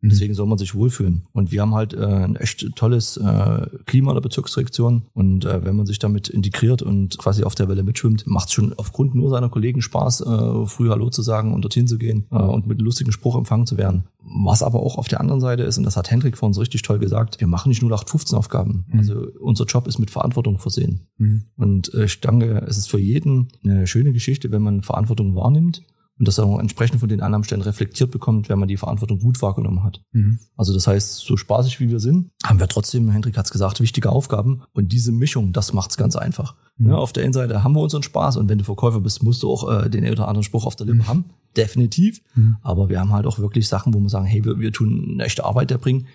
[0.00, 0.08] Mhm.
[0.10, 1.26] Deswegen soll man sich wohlfühlen.
[1.32, 5.02] Und wir haben halt äh, ein echt tolles äh, Klima der Bezirksdirektion.
[5.12, 8.54] Und äh, wenn man sich damit integriert und quasi auf der Welle mitschwimmt, macht es
[8.54, 12.26] schon aufgrund nur seiner Kollegen Spaß, äh, früh Hallo zu sagen und dorthin zu gehen
[12.30, 14.04] äh, und mit einem lustigen Spruch empfangen zu werden.
[14.22, 16.82] Was aber auch auf der anderen Seite ist, und das hat Hendrik vor uns richtig
[16.82, 18.86] toll gesagt, wir machen nicht nur 815 Aufgaben.
[18.88, 18.98] Mhm.
[18.98, 21.08] Also unser Job ist mit Verantwortung versehen.
[21.18, 21.44] Mhm.
[21.56, 25.82] Und äh, ich denke, es ist für jeden eine schöne Geschichte, wenn man Verantwortung wahrnimmt
[26.20, 29.40] und das auch entsprechend von den anderen Stellen reflektiert bekommt, wenn man die Verantwortung gut
[29.40, 30.02] wahrgenommen hat.
[30.12, 30.38] Mhm.
[30.54, 33.80] Also das heißt, so spaßig wie wir sind, haben wir trotzdem, Hendrik hat es gesagt,
[33.80, 34.60] wichtige Aufgaben.
[34.74, 36.56] Und diese Mischung, das macht's ganz einfach.
[36.76, 36.90] Mhm.
[36.90, 39.42] Ja, auf der einen Seite haben wir unseren Spaß und wenn du Verkäufer bist, musst
[39.42, 41.24] du auch äh, den oder anderen Spruch auf der Lippe haben.
[41.56, 42.20] Definitiv.
[42.34, 42.58] Mhm.
[42.60, 45.24] Aber wir haben halt auch wirklich Sachen, wo wir sagen, hey, wir, wir tun eine
[45.24, 46.06] echte Arbeit erbringen,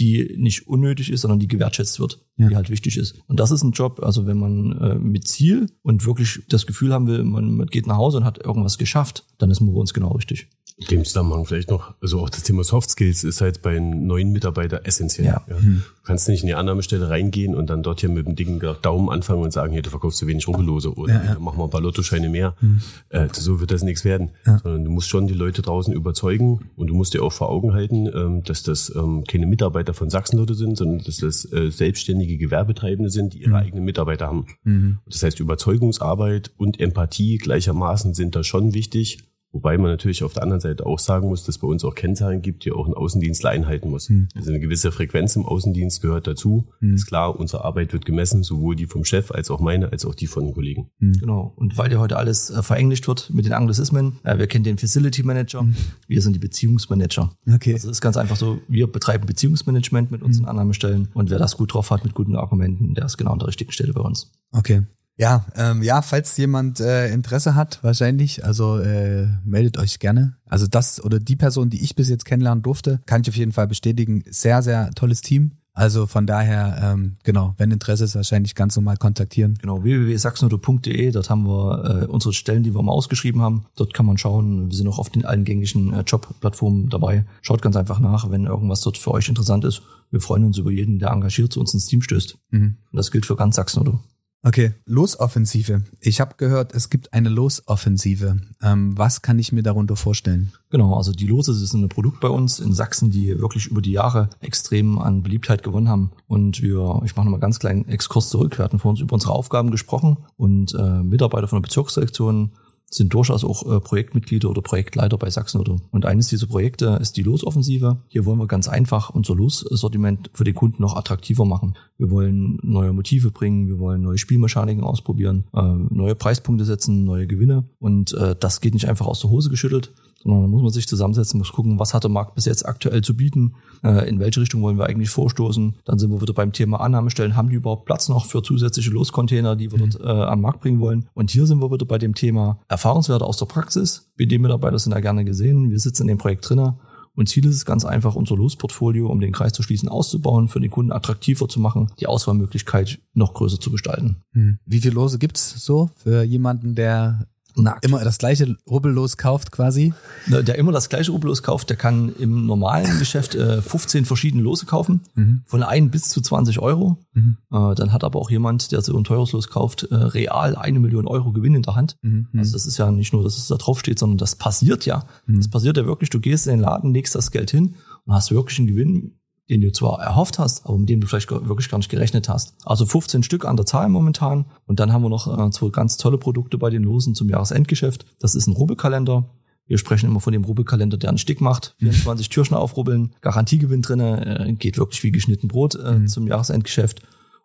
[0.00, 2.48] die nicht unnötig ist, sondern die gewertschätzt wird, Ja.
[2.48, 3.20] die halt wichtig ist.
[3.28, 6.92] Und das ist ein Job, also wenn man äh, mit Ziel und wirklich das Gefühl
[6.92, 9.78] haben will, man, man geht nach Hause und hat irgendwas geschafft, dann ist man bei
[9.80, 10.48] uns genau richtig.
[10.88, 14.32] Dem Zusammenhang vielleicht noch, also auch das Thema Soft Skills ist halt bei einem neuen
[14.32, 15.26] Mitarbeiter essentiell.
[15.26, 15.42] Ja.
[15.48, 15.82] Mhm.
[15.96, 19.10] Du kannst nicht in die Annahmestelle reingehen und dann dort hier mit dem dicken Daumen
[19.10, 21.36] anfangen und sagen, hier, du verkaufst zu wenig Rubbellose oder Ja, ja.
[21.38, 22.54] mach mal ein paar Lottoscheine mehr.
[22.60, 22.80] Mhm.
[23.10, 24.30] Äh, so wird das nichts werden.
[24.46, 24.58] Ja.
[24.58, 27.74] Sondern du musst schon die Leute draußen überzeugen und du musst dir auch vor Augen
[27.74, 32.38] halten, ähm, dass das ähm, keine Mitarbeiter von Sachsenlotto sind, sondern dass das äh, selbstständige
[32.38, 33.56] Gewerbetreibende sind, die ihre Mhm.
[33.56, 34.46] eigenen Mitarbeiter haben.
[34.64, 34.98] Mhm.
[35.06, 39.18] Das heißt, Überzeugungsarbeit und Empathie gleichermaßen sind da schon wichtig.
[39.52, 42.40] Wobei man natürlich auf der anderen Seite auch sagen muss, dass bei uns auch Kennzahlen
[42.40, 44.08] gibt, die auch ein Außendienstler einhalten muss.
[44.08, 44.28] Hm.
[44.36, 46.68] Also eine gewisse Frequenz im Außendienst gehört dazu.
[46.78, 46.94] Hm.
[46.94, 50.14] Ist klar, unsere Arbeit wird gemessen, sowohl die vom Chef als auch meine, als auch
[50.14, 50.90] die von den Kollegen.
[50.98, 51.12] Hm.
[51.14, 51.52] Genau.
[51.56, 54.78] Und weil ja heute alles äh, verenglischt wird mit den Anglizismen, äh, wir kennen den
[54.78, 55.66] Facility Manager,
[56.06, 57.32] wir sind die Beziehungsmanager.
[57.52, 57.72] Okay.
[57.72, 61.56] Also es ist ganz einfach so, wir betreiben Beziehungsmanagement mit unseren Annahmestellen und wer das
[61.56, 64.30] gut drauf hat mit guten Argumenten, der ist genau an der richtigen Stelle bei uns.
[64.52, 64.82] Okay.
[65.20, 70.36] Ja, ähm, ja, falls jemand äh, Interesse hat, wahrscheinlich, also äh, meldet euch gerne.
[70.46, 73.52] Also das oder die Person, die ich bis jetzt kennenlernen durfte, kann ich auf jeden
[73.52, 74.24] Fall bestätigen.
[74.30, 75.58] Sehr, sehr tolles Team.
[75.74, 79.58] Also von daher, ähm, genau, wenn Interesse ist, wahrscheinlich ganz normal kontaktieren.
[79.60, 83.66] Genau, www.sachsenauto.de, dort haben wir äh, unsere Stellen, die wir mal ausgeschrieben haben.
[83.76, 87.26] Dort kann man schauen, wir sind auch auf den allen gängigen äh, Jobplattformen dabei.
[87.42, 89.82] Schaut ganz einfach nach, wenn irgendwas dort für euch interessant ist.
[90.10, 92.38] Wir freuen uns über jeden, der engagiert zu uns ins Team stößt.
[92.52, 92.78] Mhm.
[92.90, 94.00] Und das gilt für ganz Sachsenauto.
[94.42, 95.82] Okay, Losoffensive.
[96.00, 98.40] Ich habe gehört, es gibt eine Losoffensive.
[98.62, 100.52] Ähm, was kann ich mir darunter vorstellen?
[100.70, 103.92] Genau, also die Lose ist ein Produkt bei uns in Sachsen, die wirklich über die
[103.92, 106.12] Jahre extrem an Beliebtheit gewonnen haben.
[106.26, 108.56] Und wir, ich mache nochmal ganz kleinen Exkurs zurück.
[108.56, 112.52] Wir hatten vor uns über unsere Aufgaben gesprochen und äh, Mitarbeiter von der Bezirksselektion
[112.90, 115.76] sind durchaus auch äh, Projektmitglieder oder Projektleiter bei Sachsenauto.
[115.92, 118.02] Und eines dieser Projekte ist die Losoffensive.
[118.08, 121.76] Hier wollen wir ganz einfach unser Lossortiment für den Kunden noch attraktiver machen.
[121.98, 127.28] Wir wollen neue Motive bringen, wir wollen neue Spielmechaniken ausprobieren, äh, neue Preispunkte setzen, neue
[127.28, 127.64] Gewinne.
[127.78, 130.86] Und äh, das geht nicht einfach aus der Hose geschüttelt, sondern da muss man sich
[130.86, 134.40] zusammensetzen, muss gucken, was hat der Markt bis jetzt aktuell zu bieten, äh, in welche
[134.40, 135.76] Richtung wollen wir eigentlich vorstoßen.
[135.84, 139.56] Dann sind wir wieder beim Thema Annahmestellen, haben die überhaupt Platz noch für zusätzliche Loscontainer,
[139.56, 141.08] die wir dort äh, am Markt bringen wollen.
[141.14, 144.10] Und hier sind wir wieder bei dem Thema Erfahrungswerte aus der Praxis.
[144.16, 146.74] BD-Mitarbeiter sind da gerne gesehen, wir sitzen in dem Projekt drinnen.
[147.16, 150.60] Und Ziel ist es ganz einfach, unser Losportfolio, um den Kreis zu schließen, auszubauen, für
[150.60, 154.22] den Kunden attraktiver zu machen, die Auswahlmöglichkeit noch größer zu gestalten.
[154.32, 154.58] Hm.
[154.64, 157.26] Wie viele Lose gibt's so für jemanden, der
[157.62, 159.92] Na, immer das gleiche Rubbellos kauft quasi?
[160.26, 164.42] Ne, Der immer das gleiche Rubbellos kauft, der kann im normalen Geschäft äh, 15 verschiedene
[164.42, 165.42] Lose kaufen, Mhm.
[165.46, 166.98] von 1 bis zu 20 Euro.
[167.14, 167.36] Mhm.
[167.52, 170.78] Äh, dann hat aber auch jemand, der so ein teures Los kauft, äh, real eine
[170.80, 171.96] Million Euro Gewinn in der Hand.
[172.02, 172.28] Mhm.
[172.36, 175.04] Also das ist ja nicht nur, dass es da drauf steht, sondern das passiert ja.
[175.26, 175.36] Mhm.
[175.38, 176.10] Das passiert ja wirklich.
[176.10, 179.19] Du gehst in den Laden, legst das Geld hin und hast wirklich einen Gewinn,
[179.50, 182.54] den du zwar erhofft hast, aber mit dem du vielleicht wirklich gar nicht gerechnet hast.
[182.64, 184.46] Also 15 Stück an der Zahl momentan.
[184.66, 188.06] Und dann haben wir noch äh, zwei ganz tolle Produkte bei den Losen zum Jahresendgeschäft.
[188.20, 189.28] Das ist ein Rubbelkalender.
[189.66, 191.74] Wir sprechen immer von dem Rubbelkalender, der einen Stick macht.
[191.78, 196.06] 24 Türchen aufrubbeln, Garantiegewinn drinne, äh, geht wirklich wie geschnitten Brot äh, Mhm.
[196.08, 197.02] zum Jahresendgeschäft.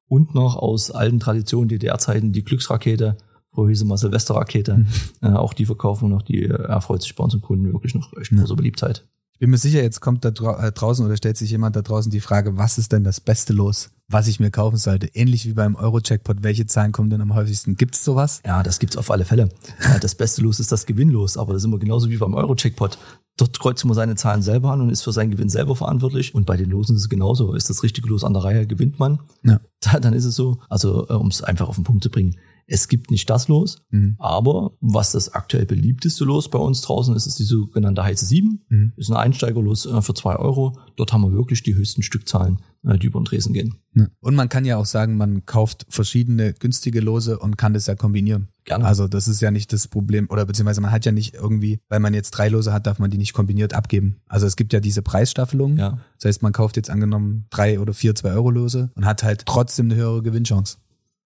[0.08, 3.18] Und noch aus alten Traditionen DDR-Zeiten die Glücksrakete,
[3.52, 4.86] früher hieß mal Silvesterrakete.
[5.22, 8.32] Äh, auch die verkaufen wir noch, die erfreut sich bei unseren Kunden wirklich noch echt
[8.32, 8.39] Ja.
[8.39, 9.08] große Beliebtheit.
[9.36, 12.10] Ich bin mir sicher, jetzt kommt da äh, draußen oder stellt sich jemand da draußen
[12.10, 15.08] die Frage, was ist denn das beste Los, was ich mir kaufen sollte?
[15.08, 17.76] Ähnlich wie beim Euro-Jackpot, welche Zahlen kommen denn am häufigsten?
[17.76, 18.41] Gibt's sowas?
[18.45, 19.50] Ja, das gibt's auf alle Fälle.
[19.84, 22.98] Ja, das beste Los ist das Gewinnlos, aber das ist immer genauso wie beim Euro-Checkpot.
[23.38, 26.34] Dort kreuzt man seine Zahlen selber an und ist für seinen Gewinn selber verantwortlich.
[26.34, 27.54] Und bei den Losen ist es genauso.
[27.54, 29.19] Ist das richtige Los an der Reihe, gewinnt man.
[29.43, 29.60] Ja.
[29.82, 30.60] Da, dann ist es so.
[30.69, 32.36] Also, äh, um es einfach auf den Punkt zu bringen.
[32.67, 34.15] Es gibt nicht das Los, Mhm.
[34.17, 38.65] aber was das aktuell beliebteste Los bei uns draußen ist, ist die sogenannte heiße 7.
[38.69, 38.93] Mhm.
[38.98, 40.76] Ist ein Einsteigerlos äh, für zwei Euro.
[40.95, 43.76] Dort haben wir wirklich die höchsten Stückzahlen, äh, die über den Tresen gehen.
[43.93, 44.08] Ja.
[44.19, 47.93] Und man kann ja auch sagen, man kauft verschiedene günstige Lose und kann das ja
[47.93, 48.48] kombinieren.
[48.65, 48.86] Gerne.
[48.86, 51.99] Also das ist ja nicht das Problem, oder beziehungsweise man hat ja nicht irgendwie, weil
[51.99, 54.17] man jetzt drei Lose hat, darf man die nicht kombiniert abgeben.
[54.28, 55.78] Also es gibt ja diese Preisstaffelung.
[55.78, 55.99] ja.
[56.17, 59.95] Das heißt, man kauft jetzt angenommen drei oder vier Zwei-Euro-Lose und hat halt trotzdem eine
[59.95, 60.78] höhere Gewinnchance.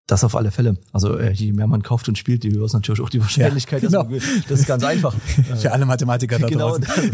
[0.09, 0.75] Das auf alle Fälle.
[0.91, 3.83] Also äh, je mehr man kauft und spielt, je höher ist natürlich auch die Wahrscheinlichkeit,
[3.83, 4.03] Ja, dass genau.
[4.09, 4.49] man gewinnt.
[4.49, 5.13] Das ist ganz einfach.
[5.61, 7.11] Für alle Mathematiker da genau, draußen.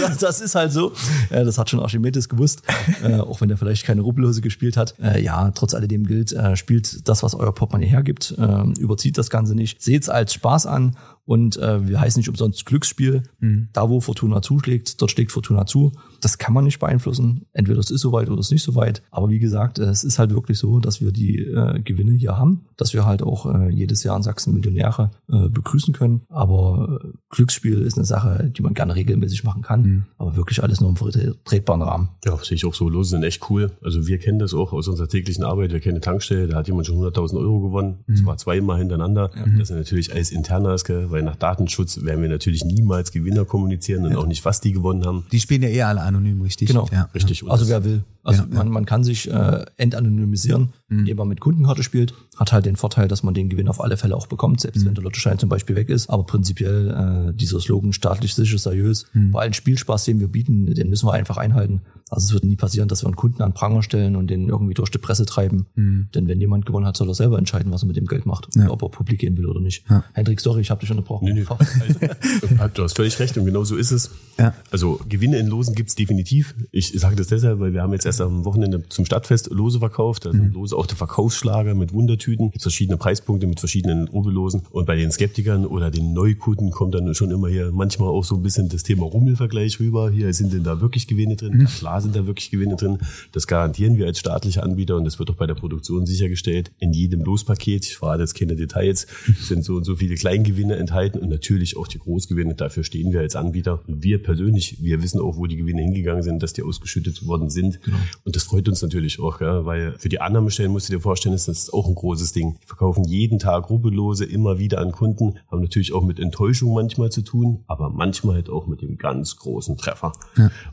[0.00, 0.92] das, das ist halt so.
[1.28, 2.62] Das hat schon Archimedes gewusst,
[3.04, 4.94] äh, auch wenn er vielleicht keine Rubbellose gespielt hat.
[4.98, 9.54] Äh, ja, trotz alledem gilt, spielt das, was euer Portemonnaie hergibt, äh, überzieht das Ganze
[9.54, 9.82] nicht.
[9.82, 13.24] Seht's als Spaß an und wir heißen nicht umsonst Glücksspiel.
[13.40, 13.68] Mhm.
[13.74, 15.92] Da, wo Fortuna zuschlägt, dort schlägt Fortuna zu.
[16.22, 17.46] Das kann man nicht beeinflussen.
[17.52, 19.02] Entweder es ist soweit oder es ist nicht soweit.
[19.10, 22.38] Aber wie gesagt, äh, es ist halt wirklich so, dass wir die äh, Gewinne hier
[22.38, 26.22] haben, dass wir halt auch äh, jedes Jahr in Sachsen Millionäre äh, begrüßen können.
[26.28, 29.82] Aber äh, Glücksspiel ist eine Sache, die man gerne regelmäßig machen kann.
[29.82, 30.02] Mhm.
[30.16, 32.08] Aber wirklich alles nur im vertretbaren Rahmen.
[32.24, 32.88] Ja, sehe ich auch so.
[32.88, 33.72] Lose sind echt cool.
[33.82, 35.72] Also wir kennen das auch aus unserer täglichen Arbeit.
[35.72, 37.98] Wir kennen eine Tankstelle, da hat jemand schon 100.000 Euro gewonnen.
[38.06, 38.14] Mhm.
[38.14, 39.30] Das war zweimal hintereinander.
[39.58, 41.10] Das ist natürlich alles internas, gell?
[41.10, 45.04] weil nach Datenschutz werden wir natürlich niemals Gewinner kommunizieren und auch nicht, was die gewonnen
[45.04, 45.24] haben.
[45.32, 46.68] Die spielen ja eh alle anonym, richtig?
[46.68, 47.08] Genau, ja.
[47.14, 47.42] Richtig.
[47.42, 48.04] Und Also wer will.
[48.24, 48.54] Also Ja, ja.
[48.58, 51.00] man, man kann sich äh, entanonymisieren, Mhm.
[51.00, 52.14] indem man mit Kundenkarte spielt.
[52.36, 54.86] Hat halt den Vorteil, dass man den Gewinn auf alle Fälle auch bekommt, selbst Mhm.
[54.88, 56.08] wenn der Lottoschein zum Beispiel weg ist.
[56.10, 59.30] Aber prinzipiell äh, dieser Slogan staatlich sicher, seriös, Mhm.
[59.32, 61.80] bei allen Spielspaß, den wir bieten, den müssen wir einfach einhalten.
[62.10, 64.74] Also es wird nie passieren, dass wir einen Kunden an Pranger stellen und den irgendwie
[64.74, 65.66] durch die Presse treiben.
[65.74, 66.08] Mhm.
[66.14, 68.48] Denn wenn jemand gewonnen hat, soll er selber entscheiden, was er mit dem Geld macht.
[68.54, 68.68] Ja.
[68.70, 69.84] Ob er publik gehen will oder nicht.
[69.88, 70.04] Ja.
[70.12, 71.24] Hendrik, sorry, ich habe dich unterbrochen.
[71.24, 71.44] Nee, nee.
[72.58, 74.10] Also, du hast völlig recht und genau so ist es.
[74.38, 74.54] Ja.
[74.70, 76.54] Also Gewinne in Losen gibt's definitiv.
[76.72, 80.26] Ich sage das deshalb, weil wir haben jetzt erst am Wochenende zum Stadtfest Lose verkauft.
[80.26, 82.50] Also Lose auch der Verkaufsschlager mit Wundertüten.
[82.50, 84.62] Gibt verschiedene Preispunkte mit verschiedenen Rubbellosen.
[84.70, 88.34] Und bei den Skeptikern oder den Neukunden kommt dann schon immer hier manchmal auch so
[88.34, 90.10] ein bisschen das Thema Rummelvergleich rüber.
[90.10, 91.60] Hier sind denn da wirklich Gewinne drin?
[91.60, 92.98] Ja, klar sind da wirklich Gewinne drin.
[93.30, 96.72] Das garantieren wir als staatlicher Anbieter und das wird auch bei der Produktion sichergestellt.
[96.80, 99.06] In jedem Lospaket, ich verrate jetzt keine Details,
[99.40, 102.54] sind so und so viele Kleingewinne enthalten und natürlich auch die Großgewinne.
[102.54, 103.80] Dafür stehen wir als Anbieter.
[103.86, 107.50] Und wir persönlich, wir wissen auch, wo die Gewinne hingegangen sind, dass die ausgeschüttet worden
[107.50, 107.80] sind.
[108.24, 111.34] Und das freut uns natürlich auch, ja, weil für die Annahmestellen musst du dir vorstellen,
[111.34, 112.58] ist das auch ein großes Ding.
[112.62, 117.10] Die verkaufen jeden Tag Rubbellose immer wieder an Kunden, haben natürlich auch mit Enttäuschung manchmal
[117.10, 120.12] zu tun, aber manchmal halt auch mit dem ganz großen Treffer.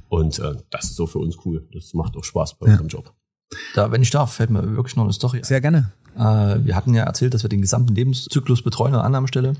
[0.09, 1.67] Und äh, das ist auch für uns cool.
[1.73, 3.11] Das macht auch Spaß bei unserem Job.
[3.75, 5.41] Da, wenn ich darf, fällt mir wirklich noch eine Story.
[5.43, 5.91] Sehr gerne.
[6.15, 9.53] Äh, wir hatten ja erzählt, dass wir den gesamten Lebenszyklus betreuen an der Annahmestelle.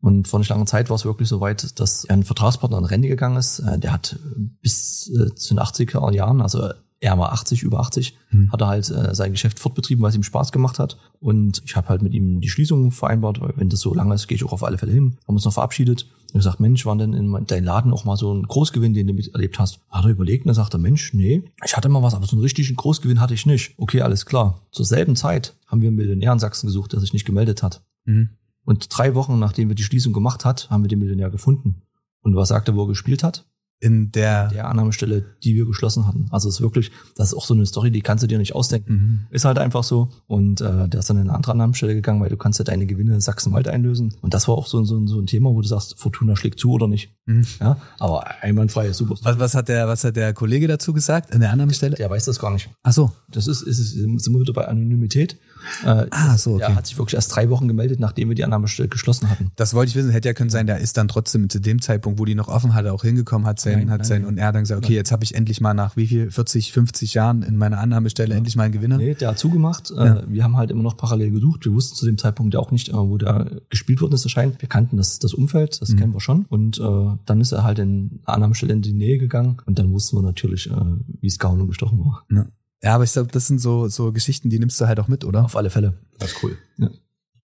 [0.00, 3.08] Und vor nicht langer Zeit war es wirklich so weit, dass ein Vertragspartner in Rente
[3.08, 3.58] gegangen ist.
[3.60, 4.18] Äh, Der hat
[4.62, 6.70] bis äh, zu den 80er Jahren, also
[7.02, 8.14] er war 80, über 80,
[8.52, 10.98] hat er halt äh, sein Geschäft fortbetrieben, weil es ihm Spaß gemacht hat.
[11.18, 14.26] Und ich habe halt mit ihm die Schließung vereinbart, weil wenn das so lange ist,
[14.28, 15.16] gehe ich auch auf alle Fälle hin.
[15.26, 16.06] Haben uns noch verabschiedet.
[16.32, 19.14] Und gesagt, Mensch, war denn in deinem Laden auch mal so ein Großgewinn, den du
[19.14, 19.80] miterlebt hast?
[19.88, 22.36] Hat er überlegt und dann sagt er, Mensch, nee, ich hatte mal was, aber so
[22.36, 23.74] einen richtigen Großgewinn hatte ich nicht.
[23.78, 24.60] Okay, alles klar.
[24.70, 27.82] Zur selben Zeit haben wir einen Millionär in Sachsen gesucht, der sich nicht gemeldet hat.
[28.04, 28.28] Mhm.
[28.64, 31.82] Und drei Wochen, nachdem wir die Schließung gemacht hat, haben wir den Millionär gefunden.
[32.22, 33.46] Und was sagt er, wo er gespielt hat?
[33.82, 36.28] In der, Der Annahmestelle, die wir geschlossen hatten.
[36.30, 38.54] Also es ist wirklich, das ist auch so eine Story, die kannst du dir nicht
[38.54, 38.92] ausdenken.
[38.92, 39.20] Mhm.
[39.30, 40.10] Ist halt einfach so.
[40.26, 42.84] Und äh, der ist dann in eine andere Annahmestelle gegangen, weil du kannst ja deine
[42.84, 44.14] Gewinne in Sachsen-Wald einlösen.
[44.20, 46.72] Und das war auch so, so, so ein Thema, wo du sagst, Fortuna schlägt zu
[46.72, 47.10] oder nicht.
[47.24, 47.46] Mhm.
[47.58, 49.14] Ja, aber einwandfrei, super.
[49.22, 51.34] was, was hat der, was hat der Kollege dazu gesagt?
[51.34, 51.96] In der anderen Stelle?
[51.96, 52.68] Der weiß das gar nicht.
[52.82, 53.12] Ach so.
[53.30, 55.38] Das ist, ist, ist sind wir wieder bei Anonymität.
[55.84, 56.62] Äh, Ah, so, okay.
[56.64, 59.50] Er hat sich wirklich erst drei Wochen gemeldet, nachdem wir die Annahmestelle geschlossen hatten.
[59.56, 60.10] Das wollte ich wissen.
[60.10, 62.74] Hätte ja können sein, der ist dann trotzdem zu dem Zeitpunkt, wo die noch offen
[62.74, 64.28] hatte, auch hingekommen, hat sein, Nein, hat nein, sein, nein.
[64.30, 66.72] und er hat dann gesagt, okay, jetzt habe ich endlich mal nach wie viel, 40,
[66.72, 68.96] 50 Jahren in meiner Annahmestelle endlich mal einen Gewinner.
[68.98, 69.90] Nee, der hat zugemacht.
[69.90, 70.16] Ja.
[70.18, 71.64] Äh, wir haben halt immer noch parallel gesucht.
[71.64, 74.60] Wir wussten zu dem Zeitpunkt ja auch nicht, äh, wo der gespielt worden ist, erscheint.
[74.60, 75.76] Wir kannten das, das Umfeld, Mhm.
[75.80, 76.46] das kennen wir schon.
[76.48, 76.82] Und äh,
[77.26, 79.58] dann ist er halt in Annahmestelle in die Nähe gegangen.
[79.66, 80.74] Und dann wussten wir natürlich, äh,
[81.20, 82.24] wie es gehauen und gestochen war.
[82.30, 82.46] Ja,
[82.82, 85.44] aber ich glaube, das sind so, so Geschichten, die nimmst du halt auch mit, oder?
[85.44, 85.94] Auf alle Fälle.
[86.18, 86.56] Das ist cool.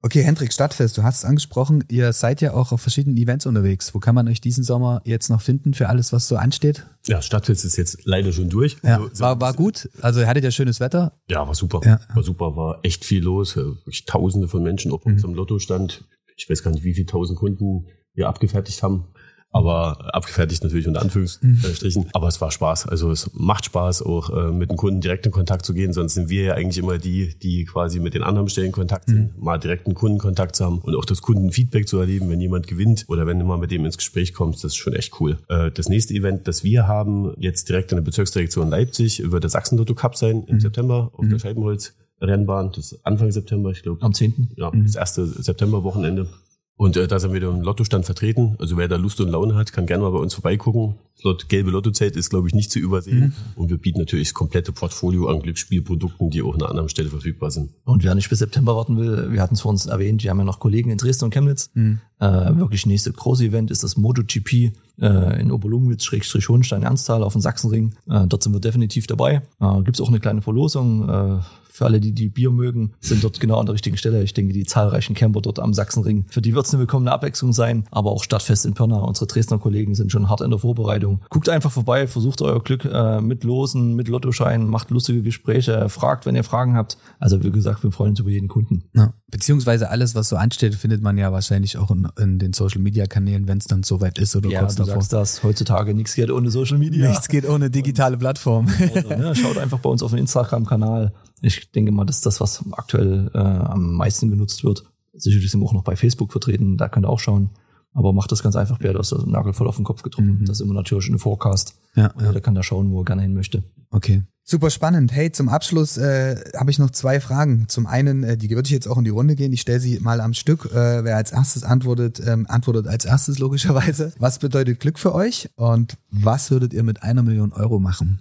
[0.05, 1.85] Okay, Hendrik, Stadtfest, du hast es angesprochen.
[1.89, 3.95] Ihr seid ja auch auf verschiedenen Events unterwegs.
[3.95, 6.85] Wo kann man euch diesen Sommer jetzt noch finden für alles, was so ansteht?
[7.07, 8.79] Ja, Stadtfest ist jetzt leider schon durch.
[8.83, 9.89] Ja, So- so- war, war gut.
[10.01, 11.13] Also ihr hattet ja schönes Wetter.
[11.29, 11.81] Ja, war super.
[11.85, 12.01] Ja.
[12.15, 13.57] War super, war echt viel los.
[13.57, 13.63] äh,
[14.07, 15.13] Tausende von Menschen auf Mhm.
[15.13, 16.05] unserem Lottostand.
[16.37, 19.05] Ich weiß gar nicht, wie viele tausend Kunden wir abgefertigt haben.
[19.53, 22.07] Aber abgefertigt natürlich unter Anführungsstrichen.
[22.15, 22.89] Aber es war Spaß.
[22.89, 25.93] Also es macht Spaß, auch äh, mit dem Kunden direkt in Kontakt zu gehen.
[25.93, 29.41] Sonst sind wir ja eigentlich immer die, die quasi mit den anderen Stellen Kontakt sind,
[29.41, 33.27] mal direkten Kundenkontakt zu haben und auch das Kundenfeedback zu erleben, wenn jemand gewinnt oder
[33.27, 34.65] wenn du mal mit dem ins Gespräch kommst.
[34.65, 35.39] Das ist schon echt cool.
[35.49, 39.51] Äh, das nächste Event, das wir haben, jetzt direkt in der Bezirksdirektion Leipzig, wird der
[39.51, 41.95] Sachsen-Lotto Cup sein im September auf der Scheibenholz.
[42.23, 44.01] Rennbahn, das ist Anfang September, ich glaube.
[44.03, 44.53] Am 10.
[44.57, 46.29] Ja, das erste Septemberwochenende.
[46.77, 48.57] Und äh, da sind wir im Lottostand vertreten.
[48.59, 50.97] Also wer da Lust und Laune hat, kann gerne mal bei uns vorbeigucken.
[51.23, 53.35] Das gelbe Lottozelt ist, glaube ich, nicht zu übersehen.
[53.55, 57.11] Und wir bieten natürlich das komplette Portfolio an Glücksspielprodukten, die auch an einer anderen Stelle
[57.11, 57.71] verfügbar sind.
[57.85, 60.39] Und wer nicht bis September warten will, wir hatten es vor uns erwähnt, wir haben
[60.39, 61.71] ja noch Kollegen in Dresden und Chemnitz.
[61.75, 62.01] Mhm.
[62.23, 67.33] Äh, wirklich nächste große Event ist das MotoGP äh, in Oberlungwitz, Schrägstrich Hohenstein, Ernsthal auf
[67.33, 67.97] dem Sachsenring.
[68.09, 69.43] Äh, dort sind wir definitiv dabei.
[69.61, 71.09] Äh, Gibt es auch eine kleine Verlosung.
[71.09, 71.41] Äh,
[71.73, 74.23] für alle, die die Bier mögen, sind dort genau an der richtigen Stelle.
[74.23, 77.55] Ich denke, die zahlreichen Camper dort am Sachsenring, für die wird es eine willkommene Abwechslung
[77.55, 77.85] sein.
[77.91, 81.23] Aber auch Stadtfest in Pirna, unsere Dresdner Kollegen sind schon hart in der Vorbereitung.
[81.31, 86.27] Guckt einfach vorbei, versucht euer Glück äh, mit Losen, mit Lottoscheinen, macht lustige Gespräche, fragt,
[86.27, 86.99] wenn ihr Fragen habt.
[87.19, 88.85] Also wie gesagt, wir freuen uns über jeden Kunden.
[88.95, 89.15] Ja.
[89.31, 93.07] Beziehungsweise alles, was so ansteht, findet man ja wahrscheinlich auch in, in den Social Media
[93.07, 95.03] Kanälen, wenn es dann soweit ist oder Ja, kurz du davor.
[95.03, 95.43] sagst das.
[95.43, 97.09] Heutzutage nichts geht ohne Social Media.
[97.11, 98.69] Nichts geht ohne digitale Plattform.
[98.95, 101.13] Also, ne, schaut einfach bei uns auf den Instagram-Kanal.
[101.41, 104.85] Ich denke mal, das ist das, was aktuell äh, am meisten genutzt wird.
[105.15, 107.51] Sicherlich sind wir auch noch bei Facebook vertreten, da könnt ihr auch schauen.
[107.95, 110.41] Aber macht das ganz einfach, Bert, aus der Nagel voll auf den Kopf getroffen.
[110.41, 110.45] Mhm.
[110.47, 111.75] Das ist immer natürlich ein Forecast.
[111.95, 112.29] Ja, Und ja.
[112.29, 113.63] jeder kann da schauen, wo er gerne hin möchte.
[113.91, 114.23] Okay.
[114.45, 115.13] Super spannend.
[115.13, 117.69] Hey, zum Abschluss äh, habe ich noch zwei Fragen.
[117.69, 119.53] Zum einen, äh, die würde ich jetzt auch in die Runde gehen.
[119.53, 120.65] Ich stelle sie mal am Stück.
[120.73, 124.13] Äh, wer als erstes antwortet, ähm, antwortet als erstes logischerweise.
[124.19, 128.19] Was bedeutet Glück für euch und was würdet ihr mit einer Million Euro machen?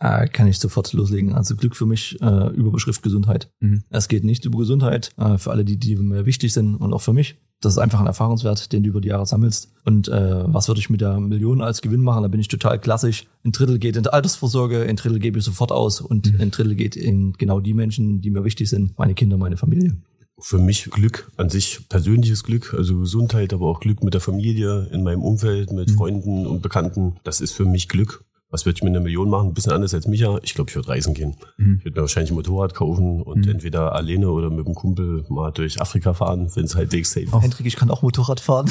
[0.00, 1.34] Äh, kann ich sofort loslegen.
[1.34, 3.50] Also Glück für mich äh, Überbeschrift Gesundheit.
[3.60, 3.84] Mhm.
[3.90, 7.02] Es geht nicht über Gesundheit, äh, für alle, die, die mir wichtig sind und auch
[7.02, 7.36] für mich.
[7.62, 9.70] Das ist einfach ein Erfahrungswert, den du über die Jahre sammelst.
[9.84, 12.22] Und äh, was würde ich mit der Million als Gewinn machen?
[12.22, 13.26] Da bin ich total klassisch.
[13.44, 16.74] Ein Drittel geht in die Altersvorsorge, ein Drittel gebe ich sofort aus und ein Drittel
[16.74, 19.96] geht in genau die Menschen, die mir wichtig sind, meine Kinder, meine Familie.
[20.40, 24.88] Für mich Glück an sich, persönliches Glück, also Gesundheit, aber auch Glück mit der Familie,
[24.92, 25.94] in meinem Umfeld, mit Mhm.
[25.94, 27.16] Freunden und Bekannten.
[27.22, 28.24] Das ist für mich Glück.
[28.52, 29.48] Was würde ich mit einer Million machen?
[29.48, 30.38] Ein bisschen anders als Micha.
[30.42, 31.34] Ich glaube, ich würde reisen gehen.
[31.56, 31.76] Mhm.
[31.78, 35.50] Ich würde mir wahrscheinlich ein Motorrad kaufen und entweder alleine oder mit einem Kumpel mal
[35.50, 37.32] durch Afrika fahren, wenn es halbwegs safe ist.
[37.40, 38.70] Hendrik, ich kann auch Motorrad fahren.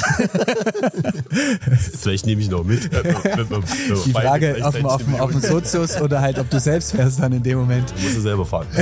[2.00, 2.84] Vielleicht nehme ich noch mit.
[4.06, 7.20] Die Frage auf, dem- auf, dem- auf dem Sozius oder halt, ob du selbst fährst
[7.20, 7.90] dann in dem Moment.
[7.96, 8.66] Du musst es selber fahren.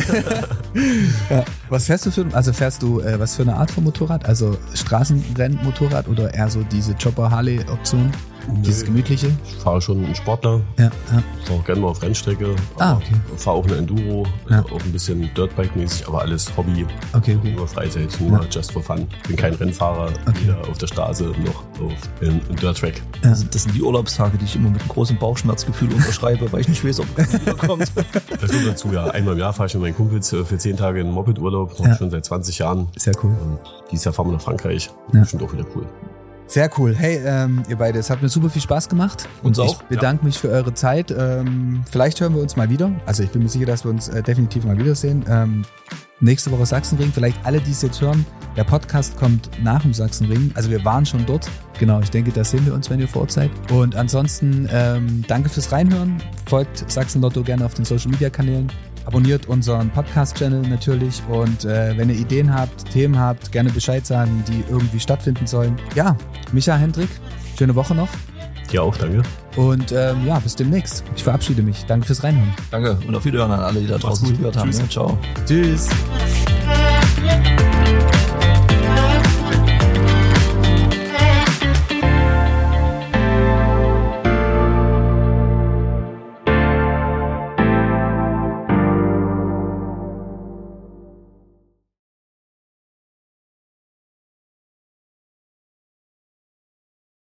[1.31, 1.45] Ja.
[1.69, 4.25] Was fährst du für, also fährst du, äh, was für eine Art von Motorrad?
[4.27, 8.13] Also Straßenrennmotorrad oder eher so diese Chopper-Harley-Option?
[8.63, 9.31] Dieses gemütliche?
[9.45, 10.91] Ich fahre schon einen Sportler, Ja, ja.
[11.45, 12.55] fahre auch gerne mal auf Rennstrecke.
[12.79, 13.15] Ah, okay.
[13.37, 14.61] Fahre auch eine Enduro, Ja.
[14.63, 16.87] auch ein bisschen Dirtbike-mäßig, aber alles Hobby.
[17.15, 17.53] Okay, okay.
[17.53, 19.07] Nur Freizeit, nur just for fun.
[19.27, 20.43] Bin kein Rennfahrer, Okay.
[20.45, 23.01] weder auf der Straße noch auf im Dirt-Track.
[23.23, 26.61] Das sind, das sind die Urlaubstage, die ich immer mit einem großen Bauchschmerzgefühl unterschreibe, weil
[26.61, 27.91] ich nicht weiß, ob er wiederkommt.
[28.41, 29.07] Das kommt dazu, ja.
[29.07, 31.95] Einmal im Jahr fahre ich mit meinen Kumpels äh, für zehn Tage in Moped-Urlaub, Ja.
[31.97, 32.89] schon seit 20 Jahren.
[32.97, 33.31] Sehr cool.
[33.31, 33.59] Und
[33.93, 34.91] dieses Jahr fahren wir nach Frankreich.
[35.13, 35.21] Ja.
[35.21, 35.87] Bestimmt auch wieder cool.
[36.51, 36.97] Sehr cool.
[36.97, 39.29] Hey, ähm, ihr beide, es hat mir super viel Spaß gemacht.
[39.45, 39.83] Uns Ich auch.
[39.85, 41.15] bedanke mich für eure Zeit.
[41.17, 42.91] Ähm, vielleicht hören wir uns mal wieder.
[43.07, 45.25] Also ich bin mir sicher, dass wir uns äh, definitiv mal wiedersehen.
[45.29, 45.65] Ähm,
[46.19, 47.13] nächste Woche Sachsenring.
[47.13, 48.27] Vielleicht alle, die es jetzt hören.
[48.57, 50.51] Der Podcast kommt nach dem Sachsenring.
[50.57, 51.49] Also wir waren schon dort.
[51.79, 53.53] Genau, ich denke, da sehen wir uns, wenn ihr vor Ort seid.
[53.71, 56.21] Und ansonsten ähm, danke fürs Reinhören.
[56.49, 58.73] Folgt Sachsen Lotto gerne auf den Social Media Kanälen.
[59.07, 64.45] Abonniert unseren Podcast-Channel natürlich und äh, wenn ihr Ideen habt, Themen habt, gerne Bescheid sagen,
[64.47, 65.77] die irgendwie stattfinden sollen.
[65.95, 66.17] Ja,
[66.53, 67.09] Micha Hendrik,
[67.59, 68.09] schöne Woche noch
[68.71, 69.23] Dir auch, danke.
[69.57, 71.03] und ähm, ja, bis demnächst.
[71.17, 71.85] Ich verabschiede mich.
[71.87, 72.55] Danke fürs Reinhören.
[72.71, 74.71] Danke und auf Wiederhören an alle, die da draußen zugehört haben.
[74.71, 74.81] Tschüss.
[74.81, 75.19] Ja, ciao.
[75.47, 75.89] Tschüss.